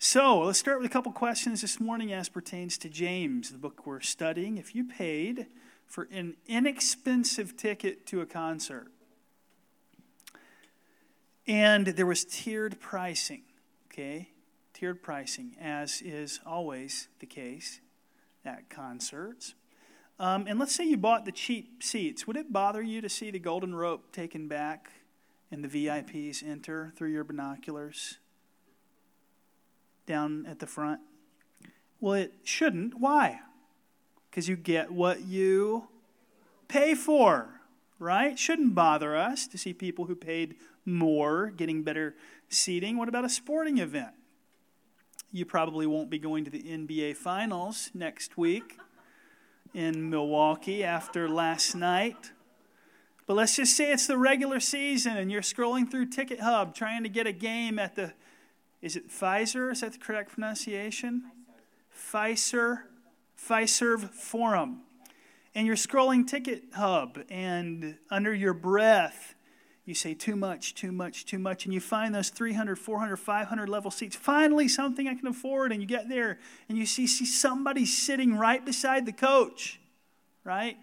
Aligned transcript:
So 0.00 0.42
let's 0.42 0.60
start 0.60 0.78
with 0.78 0.88
a 0.88 0.92
couple 0.92 1.10
questions 1.10 1.60
this 1.60 1.80
morning 1.80 2.12
as 2.12 2.28
pertains 2.28 2.78
to 2.78 2.88
James, 2.88 3.50
the 3.50 3.58
book 3.58 3.84
we're 3.84 3.98
studying. 3.98 4.56
If 4.56 4.72
you 4.72 4.84
paid 4.84 5.46
for 5.88 6.06
an 6.12 6.36
inexpensive 6.46 7.56
ticket 7.56 8.06
to 8.06 8.20
a 8.20 8.26
concert 8.26 8.92
and 11.48 11.88
there 11.88 12.06
was 12.06 12.24
tiered 12.24 12.78
pricing, 12.78 13.42
okay? 13.90 14.28
Tiered 14.72 15.02
pricing, 15.02 15.56
as 15.60 16.00
is 16.00 16.38
always 16.46 17.08
the 17.18 17.26
case 17.26 17.80
at 18.44 18.70
concerts. 18.70 19.54
Um, 20.20 20.46
and 20.46 20.60
let's 20.60 20.76
say 20.76 20.84
you 20.84 20.96
bought 20.96 21.24
the 21.24 21.32
cheap 21.32 21.82
seats. 21.82 22.24
Would 22.24 22.36
it 22.36 22.52
bother 22.52 22.82
you 22.82 23.00
to 23.00 23.08
see 23.08 23.32
the 23.32 23.40
golden 23.40 23.74
rope 23.74 24.12
taken 24.12 24.46
back 24.46 24.92
and 25.50 25.64
the 25.64 25.68
VIPs 25.68 26.48
enter 26.48 26.92
through 26.96 27.10
your 27.10 27.24
binoculars 27.24 28.18
down 30.08 30.44
at 30.46 30.58
the 30.58 30.66
front? 30.66 31.00
Well, 32.00 32.14
it 32.14 32.32
shouldn't. 32.42 32.98
Why? 32.98 33.40
Because 34.28 34.48
you 34.48 34.56
get 34.56 34.90
what 34.90 35.24
you 35.24 35.88
pay 36.66 36.94
for, 36.94 37.60
right? 38.00 38.36
Shouldn't 38.38 38.74
bother 38.74 39.16
us 39.16 39.46
to 39.46 39.58
see 39.58 39.72
people 39.72 40.06
who 40.06 40.16
paid 40.16 40.56
more 40.84 41.50
getting 41.50 41.82
better 41.82 42.16
seating. 42.48 42.96
What 42.96 43.08
about 43.08 43.24
a 43.24 43.28
sporting 43.28 43.78
event? 43.78 44.14
You 45.30 45.44
probably 45.44 45.86
won't 45.86 46.10
be 46.10 46.18
going 46.18 46.44
to 46.44 46.50
the 46.50 46.62
NBA 46.62 47.16
Finals 47.16 47.90
next 47.92 48.38
week 48.38 48.78
in 49.74 50.08
Milwaukee 50.08 50.82
after 50.82 51.28
last 51.28 51.74
night. 51.74 52.32
But 53.26 53.36
let's 53.36 53.56
just 53.56 53.76
say 53.76 53.92
it's 53.92 54.06
the 54.06 54.16
regular 54.16 54.58
season 54.58 55.18
and 55.18 55.30
you're 55.30 55.42
scrolling 55.42 55.90
through 55.90 56.06
Ticket 56.06 56.40
Hub 56.40 56.74
trying 56.74 57.02
to 57.02 57.10
get 57.10 57.26
a 57.26 57.32
game 57.32 57.78
at 57.78 57.94
the, 57.94 58.14
is 58.80 58.96
it 58.96 59.08
Pfizer? 59.08 59.72
Is 59.72 59.80
that 59.80 59.92
the 59.92 59.98
correct 59.98 60.32
pronunciation? 60.32 61.24
Pfizer, 61.92 62.82
Fiserv 63.36 64.10
Forum. 64.10 64.82
And 65.54 65.66
you're 65.66 65.76
scrolling 65.76 66.26
Ticket 66.26 66.64
Hub 66.74 67.18
and 67.28 67.96
under 68.10 68.32
your 68.32 68.54
breath, 68.54 69.34
you 69.84 69.94
say 69.94 70.12
too 70.12 70.36
much, 70.36 70.74
too 70.74 70.92
much, 70.92 71.24
too 71.24 71.38
much, 71.38 71.64
and 71.64 71.72
you 71.72 71.80
find 71.80 72.14
those 72.14 72.28
300, 72.28 72.78
400, 72.78 73.16
500 73.16 73.68
level 73.68 73.90
seats. 73.90 74.14
Finally, 74.14 74.68
something 74.68 75.08
I 75.08 75.14
can 75.14 75.26
afford, 75.26 75.72
and 75.72 75.80
you 75.80 75.88
get 75.88 76.08
there 76.08 76.38
and 76.68 76.76
you 76.76 76.84
see, 76.84 77.06
see 77.06 77.24
somebody 77.24 77.86
sitting 77.86 78.36
right 78.36 78.64
beside 78.64 79.06
the 79.06 79.12
coach, 79.12 79.80
right? 80.44 80.76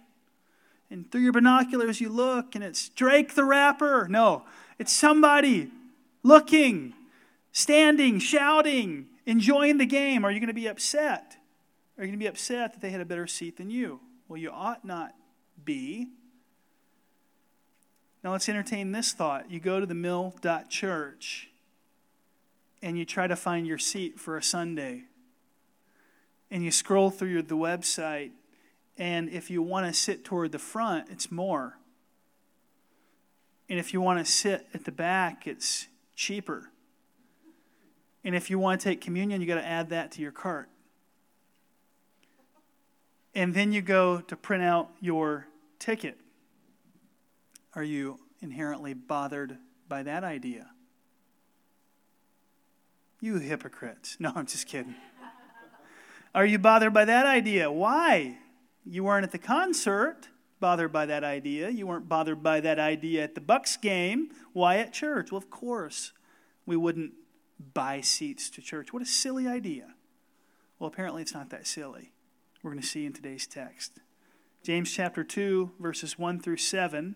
And 0.89 1.09
through 1.11 1.21
your 1.21 1.33
binoculars, 1.33 2.01
you 2.01 2.09
look, 2.09 2.55
and 2.55 2.63
it's 2.63 2.89
Drake 2.89 3.35
the 3.35 3.45
rapper. 3.45 4.07
No, 4.09 4.43
it's 4.79 4.91
somebody 4.91 5.71
looking, 6.23 6.93
standing, 7.55 8.19
shouting, 8.19 9.05
enjoying 9.25 9.77
the 9.77 9.85
game. 9.85 10.25
Are 10.25 10.29
you 10.29 10.41
going 10.41 10.49
to 10.49 10.53
be 10.53 10.67
upset? 10.67 11.37
Are 11.97 12.03
you 12.03 12.09
going 12.09 12.19
to 12.19 12.23
be 12.23 12.27
upset 12.27 12.73
that 12.73 12.81
they 12.81 12.89
had 12.89 12.99
a 12.99 13.05
better 13.05 13.27
seat 13.27 13.55
than 13.55 13.69
you? 13.69 14.01
Well, 14.27 14.37
you 14.37 14.51
ought 14.51 14.83
not 14.83 15.15
be. 15.63 16.09
Now 18.25 18.33
let's 18.33 18.49
entertain 18.49 18.91
this 18.91 19.13
thought. 19.13 19.49
You 19.49 19.61
go 19.61 19.79
to 19.79 19.85
the 19.85 19.95
mill.church 19.95 21.49
and 22.81 22.99
you 22.99 23.05
try 23.05 23.25
to 23.25 23.37
find 23.37 23.65
your 23.65 23.77
seat 23.77 24.19
for 24.19 24.35
a 24.35 24.43
Sunday. 24.43 25.03
And 26.51 26.61
you 26.61 26.71
scroll 26.71 27.09
through 27.09 27.43
the 27.43 27.55
website, 27.55 28.31
and 28.97 29.29
if 29.29 29.49
you 29.49 29.61
want 29.61 29.87
to 29.87 29.93
sit 29.93 30.25
toward 30.25 30.51
the 30.51 30.59
front, 30.59 31.07
it's 31.09 31.31
more. 31.31 31.77
And 33.69 33.79
if 33.79 33.93
you 33.93 34.01
want 34.01 34.23
to 34.23 34.29
sit 34.29 34.67
at 34.73 34.83
the 34.83 34.91
back, 34.91 35.47
it's 35.47 35.87
cheaper. 36.15 36.69
And 38.25 38.35
if 38.35 38.49
you 38.49 38.57
want 38.57 38.81
to 38.81 38.89
take 38.89 39.01
communion, 39.01 39.39
you 39.39 39.47
got 39.47 39.55
to 39.55 39.65
add 39.65 39.89
that 39.91 40.11
to 40.13 40.21
your 40.21 40.31
cart. 40.31 40.67
And 43.35 43.53
then 43.53 43.71
you 43.71 43.81
go 43.81 44.19
to 44.21 44.35
print 44.35 44.63
out 44.63 44.89
your 44.99 45.47
ticket. 45.77 46.17
Are 47.75 47.83
you 47.83 48.19
inherently 48.41 48.95
bothered 48.95 49.57
by 49.87 50.01
that 50.03 50.23
idea? 50.23 50.71
You 53.21 53.37
hypocrites. 53.37 54.17
No, 54.19 54.31
I'm 54.35 54.47
just 54.47 54.67
kidding. 54.67 54.95
Are 56.33 56.45
you 56.45 56.57
bothered 56.57 56.93
by 56.93 57.05
that 57.05 57.25
idea? 57.27 57.71
Why? 57.71 58.37
You 58.85 59.03
weren't 59.03 59.23
at 59.23 59.31
the 59.31 59.37
concert 59.37 60.29
bothered 60.59 60.91
by 60.91 61.05
that 61.05 61.23
idea. 61.23 61.69
You 61.69 61.85
weren't 61.85 62.09
bothered 62.09 62.41
by 62.41 62.59
that 62.61 62.79
idea 62.79 63.23
at 63.23 63.35
the 63.35 63.41
Bucks 63.41 63.77
game. 63.77 64.29
Why 64.53 64.77
at 64.77 64.93
church? 64.93 65.31
Well, 65.31 65.37
of 65.37 65.49
course, 65.49 66.11
we 66.65 66.75
wouldn't 66.75 67.13
buy 67.73 68.01
seats 68.01 68.49
to 68.51 68.61
church. 68.61 68.93
What 68.93 69.01
a 69.01 69.05
silly 69.05 69.47
idea. 69.47 69.93
Well, 70.79 70.87
apparently 70.87 71.21
it's 71.21 71.33
not 71.33 71.49
that 71.51 71.67
silly. 71.67 72.11
We're 72.61 72.71
going 72.71 72.81
to 72.81 72.87
see 72.87 73.05
in 73.05 73.13
today's 73.13 73.47
text. 73.47 73.99
James 74.63 74.91
chapter 74.91 75.23
2, 75.23 75.71
verses 75.79 76.17
1 76.17 76.39
through 76.39 76.57
7 76.57 77.15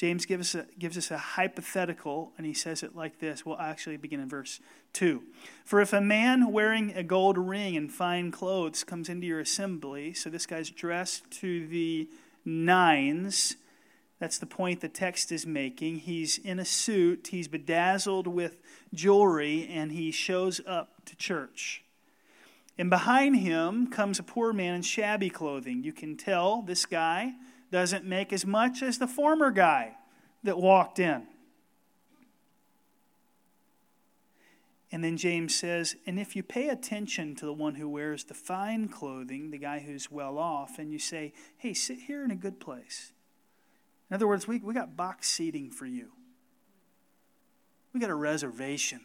James 0.00 0.24
gives 0.24 0.54
us, 0.54 0.62
a, 0.62 0.66
gives 0.78 0.96
us 0.96 1.10
a 1.10 1.18
hypothetical, 1.18 2.32
and 2.38 2.46
he 2.46 2.54
says 2.54 2.82
it 2.82 2.96
like 2.96 3.18
this. 3.18 3.44
We'll 3.44 3.58
actually 3.58 3.98
begin 3.98 4.18
in 4.18 4.30
verse 4.30 4.58
2. 4.94 5.22
For 5.62 5.78
if 5.82 5.92
a 5.92 6.00
man 6.00 6.52
wearing 6.52 6.94
a 6.96 7.02
gold 7.02 7.36
ring 7.36 7.76
and 7.76 7.92
fine 7.92 8.30
clothes 8.30 8.82
comes 8.82 9.10
into 9.10 9.26
your 9.26 9.40
assembly, 9.40 10.14
so 10.14 10.30
this 10.30 10.46
guy's 10.46 10.70
dressed 10.70 11.30
to 11.32 11.66
the 11.66 12.08
nines, 12.46 13.56
that's 14.20 14.38
the 14.38 14.46
point 14.46 14.82
the 14.82 14.88
text 14.88 15.32
is 15.32 15.46
making. 15.46 16.00
He's 16.00 16.36
in 16.36 16.58
a 16.58 16.64
suit, 16.64 17.28
he's 17.32 17.48
bedazzled 17.48 18.26
with 18.26 18.58
jewelry, 18.92 19.66
and 19.68 19.90
he 19.90 20.12
shows 20.12 20.60
up 20.66 21.04
to 21.06 21.16
church. 21.16 21.82
And 22.78 22.90
behind 22.90 23.36
him 23.36 23.88
comes 23.88 24.18
a 24.18 24.22
poor 24.22 24.52
man 24.52 24.76
in 24.76 24.82
shabby 24.82 25.30
clothing. 25.30 25.82
You 25.82 25.92
can 25.92 26.16
tell 26.16 26.62
this 26.62 26.86
guy 26.86 27.32
doesn't 27.72 28.04
make 28.04 28.32
as 28.32 28.44
much 28.44 28.82
as 28.82 28.98
the 28.98 29.06
former 29.06 29.50
guy 29.50 29.96
that 30.44 30.58
walked 30.58 30.98
in. 30.98 31.26
And 34.92 35.04
then 35.04 35.16
James 35.16 35.54
says, 35.54 35.94
and 36.04 36.18
if 36.18 36.34
you 36.34 36.42
pay 36.42 36.68
attention 36.68 37.36
to 37.36 37.46
the 37.46 37.52
one 37.52 37.76
who 37.76 37.88
wears 37.88 38.24
the 38.24 38.34
fine 38.34 38.88
clothing, 38.88 39.50
the 39.50 39.58
guy 39.58 39.78
who's 39.78 40.10
well 40.10 40.36
off, 40.36 40.78
and 40.78 40.90
you 40.92 40.98
say, 40.98 41.32
hey, 41.58 41.72
sit 41.72 42.00
here 42.00 42.24
in 42.24 42.30
a 42.30 42.36
good 42.36 42.58
place. 42.60 43.12
In 44.10 44.14
other 44.14 44.26
words, 44.26 44.48
we, 44.48 44.58
we 44.58 44.74
got 44.74 44.96
box 44.96 45.28
seating 45.28 45.70
for 45.70 45.86
you, 45.86 46.08
we 47.92 48.00
got 48.00 48.10
a 48.10 48.14
reservation. 48.14 49.00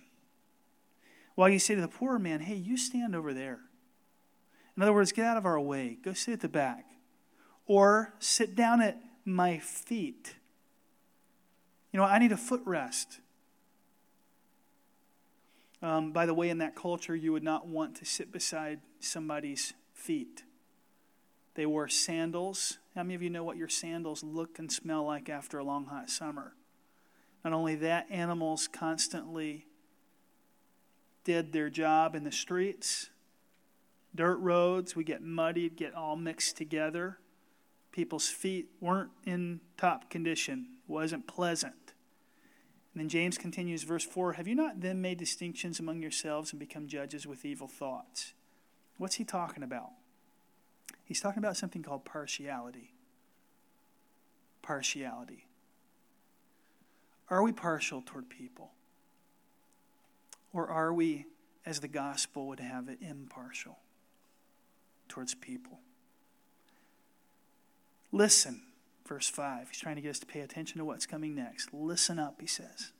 While 1.35 1.49
you 1.49 1.59
say 1.59 1.75
to 1.75 1.81
the 1.81 1.89
poor 1.89 2.17
man, 2.17 2.39
hey, 2.39 2.55
you 2.55 2.77
stand 2.77 3.13
over 3.13 3.33
there. 3.33 3.59
In 4.77 4.83
other 4.83 4.93
words, 4.93 5.11
get 5.11 5.25
out 5.25 5.35
of 5.35 5.45
our 5.45 5.59
way, 5.59 5.97
go 6.01 6.13
sit 6.13 6.33
at 6.33 6.39
the 6.39 6.47
back 6.47 6.85
or 7.65 8.13
sit 8.19 8.55
down 8.55 8.81
at 8.81 8.97
my 9.25 9.57
feet. 9.57 10.35
You 11.91 11.99
know, 11.99 12.05
I 12.05 12.19
need 12.19 12.31
a 12.31 12.35
footrest. 12.35 13.19
Um, 15.81 16.13
by 16.13 16.25
the 16.25 16.33
way, 16.33 16.49
in 16.49 16.59
that 16.59 16.75
culture, 16.75 17.15
you 17.15 17.31
would 17.31 17.43
not 17.43 17.67
want 17.67 17.95
to 17.97 18.05
sit 18.05 18.31
beside 18.31 18.79
somebody's 18.99 19.73
feet. 19.93 20.43
They 21.55 21.65
wore 21.65 21.87
sandals. 21.87 22.77
How 22.95 23.03
many 23.03 23.15
of 23.15 23.21
you 23.21 23.29
know 23.29 23.43
what 23.43 23.57
your 23.57 23.67
sandals 23.67 24.23
look 24.23 24.57
and 24.57 24.71
smell 24.71 25.05
like 25.05 25.29
after 25.29 25.59
a 25.59 25.63
long, 25.63 25.85
hot 25.85 26.09
summer? 26.09 26.53
Not 27.43 27.53
only 27.53 27.75
that, 27.75 28.07
animals 28.09 28.67
constantly 28.67 29.65
did 31.23 31.51
their 31.51 31.69
job 31.69 32.15
in 32.15 32.23
the 32.23 32.31
streets, 32.31 33.09
dirt 34.15 34.37
roads. 34.37 34.95
We 34.95 35.03
get 35.03 35.21
muddied, 35.21 35.75
get 35.75 35.93
all 35.93 36.15
mixed 36.15 36.55
together 36.57 37.19
people's 37.95 38.27
feet 38.27 38.67
weren't 38.81 39.11
in 39.25 39.61
top 39.77 40.09
condition, 40.09 40.67
wasn't 40.85 41.25
pleasant. 41.25 41.93
And 42.93 43.01
then 43.01 43.09
James 43.09 43.37
continues, 43.37 43.83
verse 43.83 44.03
4 44.03 44.33
Have 44.33 44.47
you 44.47 44.55
not 44.55 44.81
then 44.81 45.01
made 45.01 45.17
distinctions 45.17 45.79
among 45.79 46.01
yourselves 46.01 46.51
and 46.51 46.59
become 46.59 46.87
judges 46.87 47.25
with 47.25 47.45
evil 47.45 47.69
thoughts? 47.69 48.33
What's 48.97 49.15
he 49.15 49.23
talking 49.23 49.63
about? 49.63 49.91
He's 51.05 51.21
talking 51.21 51.39
about 51.39 51.55
something 51.55 51.83
called 51.83 52.03
partiality. 52.03 52.91
Partiality. 54.65 55.45
Are 57.29 57.43
we 57.43 57.51
partial 57.51 58.01
toward 58.03 58.29
people? 58.29 58.71
Or 60.53 60.67
are 60.67 60.91
we, 60.91 61.25
as 61.67 61.81
the 61.81 61.87
gospel 61.87 62.47
would 62.47 62.59
have 62.59 62.89
it, 62.89 62.97
impartial 62.99 63.77
towards 65.07 65.35
people? 65.35 65.81
Listen, 68.11 68.63
verse 69.07 69.29
5. 69.29 69.69
He's 69.69 69.79
trying 69.79 69.97
to 69.97 70.01
get 70.01 70.09
us 70.09 70.19
to 70.19 70.25
pay 70.25 70.39
attention 70.39 70.79
to 70.79 70.85
what's 70.85 71.05
coming 71.05 71.35
next. 71.35 71.71
Listen 71.71 72.17
up, 72.17 72.41
he 72.41 72.47
says. 72.47 72.91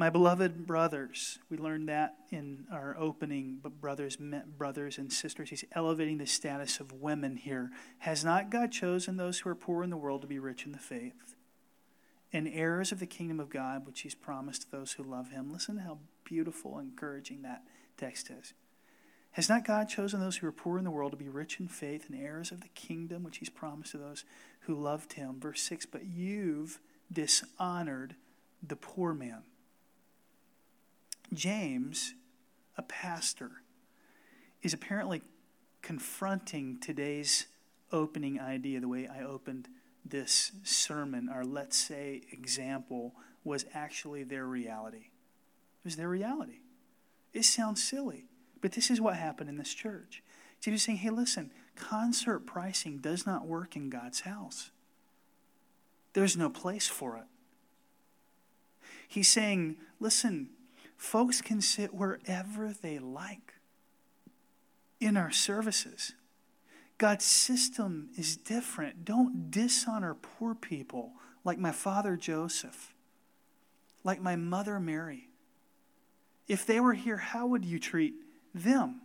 My 0.00 0.08
beloved 0.08 0.66
brothers, 0.66 1.38
we 1.50 1.58
learned 1.58 1.90
that 1.90 2.14
in 2.30 2.64
our 2.72 2.96
opening, 2.98 3.58
but 3.62 3.82
brothers, 3.82 4.16
brothers 4.56 4.96
and 4.96 5.12
sisters, 5.12 5.50
he's 5.50 5.66
elevating 5.72 6.16
the 6.16 6.26
status 6.26 6.80
of 6.80 7.02
women 7.02 7.36
here. 7.36 7.70
Has 7.98 8.24
not 8.24 8.48
God 8.48 8.72
chosen 8.72 9.18
those 9.18 9.40
who 9.40 9.50
are 9.50 9.54
poor 9.54 9.82
in 9.82 9.90
the 9.90 9.98
world 9.98 10.22
to 10.22 10.26
be 10.26 10.38
rich 10.38 10.64
in 10.64 10.72
the 10.72 10.78
faith 10.78 11.34
and 12.32 12.48
heirs 12.48 12.92
of 12.92 12.98
the 12.98 13.04
kingdom 13.04 13.38
of 13.38 13.50
God, 13.50 13.86
which 13.86 14.00
he's 14.00 14.14
promised 14.14 14.62
to 14.62 14.70
those 14.70 14.92
who 14.92 15.02
love 15.02 15.32
him. 15.32 15.52
Listen 15.52 15.74
to 15.74 15.82
how 15.82 15.98
beautiful 16.24 16.78
and 16.78 16.92
encouraging 16.92 17.42
that 17.42 17.64
text 17.98 18.30
is. 18.30 18.54
Has 19.32 19.50
not 19.50 19.66
God 19.66 19.90
chosen 19.90 20.18
those 20.18 20.38
who 20.38 20.46
are 20.46 20.52
poor 20.52 20.78
in 20.78 20.84
the 20.84 20.90
world 20.90 21.10
to 21.12 21.18
be 21.18 21.28
rich 21.28 21.60
in 21.60 21.68
faith 21.68 22.08
and 22.08 22.18
heirs 22.18 22.52
of 22.52 22.62
the 22.62 22.68
kingdom 22.68 23.22
which 23.22 23.36
he's 23.36 23.50
promised 23.50 23.90
to 23.90 23.98
those 23.98 24.24
who 24.60 24.74
loved 24.74 25.12
him? 25.12 25.38
Verse 25.38 25.60
6 25.60 25.84
But 25.84 26.06
you've 26.06 26.80
dishonored 27.12 28.14
the 28.66 28.76
poor 28.76 29.12
man. 29.12 29.42
James, 31.32 32.14
a 32.76 32.82
pastor, 32.82 33.50
is 34.62 34.74
apparently 34.74 35.22
confronting 35.82 36.78
today's 36.80 37.46
opening 37.92 38.40
idea, 38.40 38.80
the 38.80 38.88
way 38.88 39.08
I 39.08 39.22
opened 39.22 39.68
this 40.04 40.52
sermon, 40.62 41.28
our 41.28 41.44
let's 41.44 41.76
say 41.76 42.22
example, 42.32 43.14
was 43.44 43.64
actually 43.74 44.22
their 44.22 44.46
reality. 44.46 45.08
It 45.08 45.84
was 45.84 45.96
their 45.96 46.08
reality. 46.08 46.60
It 47.32 47.44
sounds 47.44 47.82
silly. 47.82 48.26
But 48.60 48.72
this 48.72 48.90
is 48.90 49.00
what 49.00 49.16
happened 49.16 49.48
in 49.48 49.56
this 49.56 49.72
church. 49.72 50.22
Jesus 50.60 50.82
saying, 50.82 50.98
hey, 50.98 51.10
listen, 51.10 51.50
concert 51.74 52.40
pricing 52.40 52.98
does 52.98 53.24
not 53.24 53.46
work 53.46 53.76
in 53.76 53.88
God's 53.88 54.20
house. 54.20 54.70
There's 56.12 56.36
no 56.36 56.50
place 56.50 56.86
for 56.88 57.16
it. 57.16 57.24
He's 59.08 59.28
saying, 59.28 59.76
listen, 59.98 60.50
folks 61.00 61.40
can 61.40 61.62
sit 61.62 61.94
wherever 61.94 62.74
they 62.74 62.98
like 62.98 63.54
in 65.00 65.16
our 65.16 65.30
services. 65.30 66.12
God's 66.98 67.24
system 67.24 68.10
is 68.18 68.36
different. 68.36 69.06
Don't 69.06 69.50
dishonor 69.50 70.14
poor 70.14 70.54
people 70.54 71.12
like 71.42 71.58
my 71.58 71.72
father 71.72 72.16
Joseph, 72.16 72.92
like 74.04 74.20
my 74.20 74.36
mother 74.36 74.78
Mary. 74.78 75.30
If 76.46 76.66
they 76.66 76.80
were 76.80 76.92
here, 76.92 77.16
how 77.16 77.46
would 77.46 77.64
you 77.64 77.78
treat 77.78 78.12
them. 78.54 79.00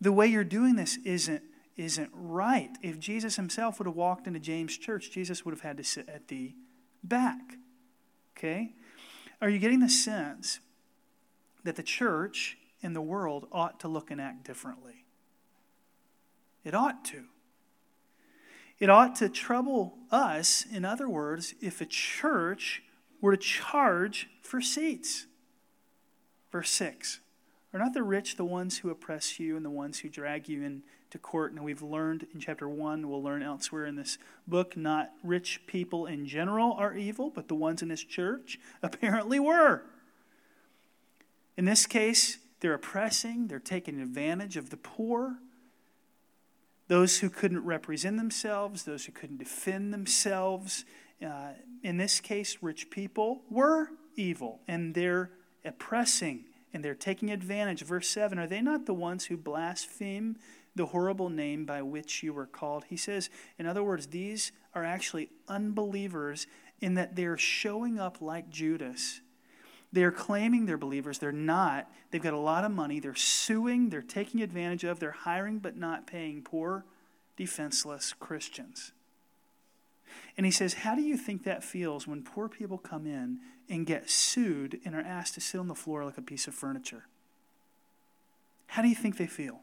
The 0.00 0.12
way 0.12 0.28
you're 0.28 0.44
doing 0.44 0.76
this 0.76 0.96
isn't, 1.04 1.42
isn't 1.76 2.10
right. 2.14 2.70
If 2.80 2.98
Jesus 2.98 3.36
himself 3.36 3.78
would 3.78 3.86
have 3.86 3.96
walked 3.96 4.26
into 4.26 4.40
James' 4.40 4.78
church, 4.78 5.10
Jesus 5.10 5.44
would 5.44 5.52
have 5.52 5.60
had 5.60 5.76
to 5.76 5.84
sit 5.84 6.08
at 6.08 6.28
the 6.28 6.54
back. 7.04 7.58
Okay? 8.36 8.72
Are 9.42 9.50
you 9.50 9.58
getting 9.58 9.80
the 9.80 9.90
sense 9.90 10.60
that 11.64 11.76
the 11.76 11.82
church 11.82 12.58
and 12.82 12.94
the 12.94 13.02
world 13.02 13.46
ought 13.52 13.80
to 13.80 13.88
look 13.88 14.10
and 14.10 14.20
act 14.20 14.44
differently? 14.44 15.04
It 16.64 16.74
ought 16.74 17.04
to. 17.06 17.24
It 18.78 18.90
ought 18.90 19.14
to 19.16 19.28
trouble 19.28 19.98
us, 20.10 20.64
in 20.72 20.84
other 20.84 21.08
words, 21.08 21.54
if 21.60 21.80
a 21.80 21.86
church 21.86 22.82
were 23.20 23.36
to 23.36 23.42
charge 23.42 24.28
for 24.42 24.60
seats. 24.60 25.26
Verse 26.50 26.70
6 26.70 27.20
are 27.74 27.78
not 27.78 27.94
the 27.94 28.02
rich 28.02 28.36
the 28.36 28.44
ones 28.44 28.78
who 28.78 28.90
oppress 28.90 29.40
you 29.40 29.56
and 29.56 29.64
the 29.64 29.70
ones 29.70 30.00
who 30.00 30.10
drag 30.10 30.46
you 30.48 30.62
into 30.62 31.18
court? 31.18 31.54
Now, 31.54 31.62
we've 31.62 31.82
learned 31.82 32.26
in 32.34 32.40
chapter 32.40 32.68
1, 32.68 33.08
we'll 33.08 33.22
learn 33.22 33.42
elsewhere 33.42 33.86
in 33.86 33.96
this 33.96 34.18
book, 34.46 34.76
not 34.76 35.12
rich 35.22 35.62
people 35.66 36.04
in 36.06 36.26
general 36.26 36.72
are 36.74 36.94
evil, 36.94 37.30
but 37.30 37.48
the 37.48 37.54
ones 37.54 37.80
in 37.80 37.88
this 37.88 38.04
church 38.04 38.58
apparently 38.82 39.40
were. 39.40 39.84
In 41.56 41.64
this 41.64 41.86
case, 41.86 42.38
they're 42.60 42.74
oppressing, 42.74 43.48
they're 43.48 43.58
taking 43.58 44.00
advantage 44.00 44.56
of 44.56 44.70
the 44.70 44.76
poor, 44.76 45.38
those 46.88 47.18
who 47.18 47.30
couldn't 47.30 47.64
represent 47.64 48.16
themselves, 48.16 48.84
those 48.84 49.06
who 49.06 49.12
couldn't 49.12 49.38
defend 49.38 49.92
themselves. 49.92 50.84
Uh, 51.24 51.52
in 51.82 51.96
this 51.96 52.20
case, 52.20 52.58
rich 52.60 52.90
people 52.90 53.42
were 53.50 53.90
evil, 54.16 54.60
and 54.68 54.94
they're 54.94 55.30
oppressing 55.64 56.44
and 56.72 56.84
they're 56.84 56.94
taking 56.94 57.30
advantage. 57.30 57.82
Verse 57.82 58.08
7 58.08 58.38
Are 58.38 58.46
they 58.46 58.62
not 58.62 58.86
the 58.86 58.94
ones 58.94 59.26
who 59.26 59.36
blaspheme 59.36 60.36
the 60.74 60.86
horrible 60.86 61.28
name 61.28 61.66
by 61.66 61.82
which 61.82 62.22
you 62.22 62.32
were 62.32 62.46
called? 62.46 62.84
He 62.88 62.96
says, 62.96 63.30
in 63.58 63.66
other 63.66 63.82
words, 63.82 64.08
these 64.08 64.52
are 64.74 64.84
actually 64.84 65.28
unbelievers 65.48 66.46
in 66.80 66.94
that 66.94 67.14
they're 67.14 67.38
showing 67.38 67.98
up 67.98 68.20
like 68.20 68.50
Judas. 68.50 69.20
They're 69.92 70.12
claiming 70.12 70.64
they're 70.64 70.78
believers. 70.78 71.18
They're 71.18 71.32
not. 71.32 71.90
They've 72.10 72.22
got 72.22 72.32
a 72.32 72.38
lot 72.38 72.64
of 72.64 72.70
money. 72.70 72.98
They're 72.98 73.14
suing. 73.14 73.90
They're 73.90 74.00
taking 74.00 74.40
advantage 74.40 74.84
of. 74.84 74.98
They're 75.00 75.10
hiring 75.10 75.58
but 75.58 75.76
not 75.76 76.06
paying 76.06 76.42
poor, 76.42 76.84
defenseless 77.36 78.14
Christians. 78.18 78.92
And 80.36 80.46
he 80.46 80.52
says, 80.52 80.74
How 80.74 80.94
do 80.94 81.02
you 81.02 81.16
think 81.16 81.44
that 81.44 81.62
feels 81.62 82.06
when 82.06 82.22
poor 82.22 82.48
people 82.48 82.78
come 82.78 83.06
in 83.06 83.40
and 83.68 83.86
get 83.86 84.08
sued 84.08 84.80
and 84.84 84.94
are 84.94 85.02
asked 85.02 85.34
to 85.34 85.40
sit 85.40 85.58
on 85.58 85.68
the 85.68 85.74
floor 85.74 86.04
like 86.04 86.18
a 86.18 86.22
piece 86.22 86.46
of 86.46 86.54
furniture? 86.54 87.04
How 88.68 88.80
do 88.80 88.88
you 88.88 88.94
think 88.94 89.18
they 89.18 89.26
feel? 89.26 89.60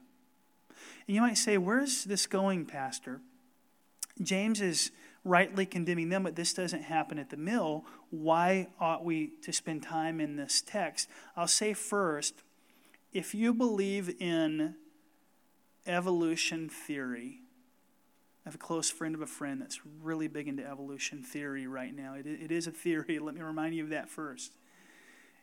And 1.07 1.15
you 1.15 1.21
might 1.21 1.37
say, 1.37 1.57
Where's 1.57 2.03
this 2.03 2.27
going, 2.27 2.65
Pastor? 2.65 3.21
James 4.21 4.62
is 4.62 4.92
rightly 5.24 5.66
condemning 5.66 6.10
them, 6.10 6.24
but 6.24 6.36
this 6.36 6.54
doesn't 6.54 6.83
happen 6.83 7.19
at 7.19 7.30
the 7.30 7.38
mill. 7.38 7.86
Why 8.10 8.68
ought 8.80 9.04
we 9.04 9.33
to 9.44 9.54
spend 9.54 9.83
time 9.83 10.19
in 10.19 10.36
this 10.36 10.62
text? 10.62 11.10
I'll 11.36 11.48
say 11.48 11.74
first, 11.74 12.44
if 13.12 13.33
you 13.33 13.54
believe 13.54 14.21
in 14.21 14.75
evolution 15.86 16.69
theory, 16.69 17.42
I 18.45 18.50
have 18.50 18.56
a 18.56 18.60
close 18.60 18.89
friend 18.89 19.16
of 19.16 19.21
a 19.21 19.27
friend 19.27 19.62
that's 19.62 19.80
really 20.01 20.27
big 20.27 20.48
into 20.48 20.66
evolution 20.66 21.24
theory 21.24 21.68
right 21.68 21.95
now. 21.95 22.13
It, 22.13 22.25
it 22.25 22.51
is 22.51 22.68
a 22.68 22.71
theory. 22.71 23.19
Let 23.19 23.36
me 23.36 23.42
remind 23.42 23.75
you 23.75 23.83
of 23.83 23.89
that 23.89 24.10
first. 24.10 24.54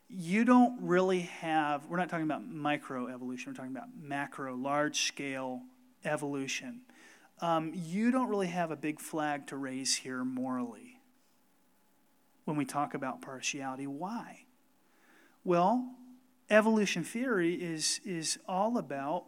You 0.08 0.44
don't 0.44 0.81
really 0.82 1.20
have, 1.20 1.87
we're 1.87 1.96
not 1.96 2.08
talking 2.08 2.25
about 2.25 2.46
micro 2.46 3.08
evolution, 3.08 3.52
we're 3.52 3.56
talking 3.56 3.73
about 3.73 3.88
macro, 4.00 4.55
large 4.55 5.02
scale 5.02 5.62
evolution. 6.05 6.82
Um, 7.40 7.72
you 7.74 8.10
don't 8.10 8.28
really 8.28 8.46
have 8.46 8.70
a 8.70 8.76
big 8.76 9.00
flag 9.00 9.46
to 9.48 9.56
raise 9.56 9.96
here 9.96 10.24
morally 10.24 11.00
when 12.44 12.56
we 12.56 12.64
talk 12.64 12.94
about 12.94 13.20
partiality. 13.20 13.86
Why? 13.86 14.46
Well, 15.44 15.94
evolution 16.48 17.04
theory 17.04 17.54
is, 17.54 18.00
is 18.04 18.38
all 18.48 18.78
about 18.78 19.24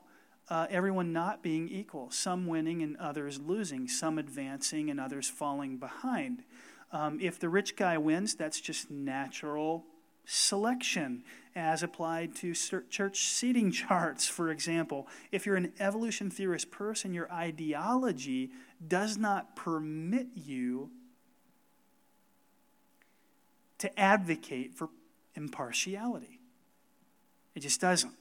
uh, 0.48 0.66
everyone 0.70 1.12
not 1.12 1.42
being 1.42 1.68
equal, 1.68 2.10
some 2.10 2.46
winning 2.46 2.82
and 2.82 2.96
others 2.96 3.38
losing, 3.38 3.86
some 3.86 4.18
advancing 4.18 4.88
and 4.88 4.98
others 4.98 5.28
falling 5.28 5.76
behind. 5.76 6.42
Um, 6.90 7.18
if 7.20 7.38
the 7.38 7.50
rich 7.50 7.76
guy 7.76 7.98
wins, 7.98 8.34
that's 8.34 8.60
just 8.60 8.90
natural 8.90 9.84
selection 10.30 11.24
as 11.56 11.82
applied 11.82 12.34
to 12.36 12.54
church 12.54 13.26
seating 13.26 13.72
charts, 13.72 14.28
for 14.28 14.50
example. 14.50 15.08
If 15.32 15.46
you're 15.46 15.56
an 15.56 15.72
evolution 15.80 16.30
theorist 16.30 16.70
person, 16.70 17.14
your 17.14 17.32
ideology 17.32 18.50
does 18.86 19.16
not 19.16 19.56
permit 19.56 20.28
you 20.34 20.90
to 23.78 23.98
advocate 23.98 24.74
for 24.74 24.90
impartiality. 25.34 26.40
It 27.54 27.60
just 27.60 27.80
doesn't. 27.80 28.14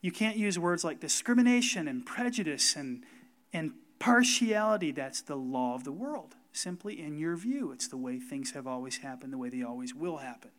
You 0.00 0.12
can't 0.12 0.36
use 0.36 0.58
words 0.58 0.84
like 0.84 1.00
discrimination 1.00 1.88
and 1.88 2.06
prejudice 2.06 2.76
and, 2.76 3.04
and 3.52 3.72
partiality. 3.98 4.92
That's 4.92 5.22
the 5.22 5.36
law 5.36 5.74
of 5.74 5.82
the 5.82 5.92
world. 5.92 6.36
Simply 6.58 7.00
in 7.00 7.18
your 7.18 7.36
view, 7.36 7.70
it's 7.70 7.86
the 7.86 7.96
way 7.96 8.18
things 8.18 8.50
have 8.50 8.66
always 8.66 8.98
happened, 8.98 9.32
the 9.32 9.38
way 9.38 9.48
they 9.48 9.62
always 9.62 9.94
will 9.94 10.16
happen. 10.16 10.50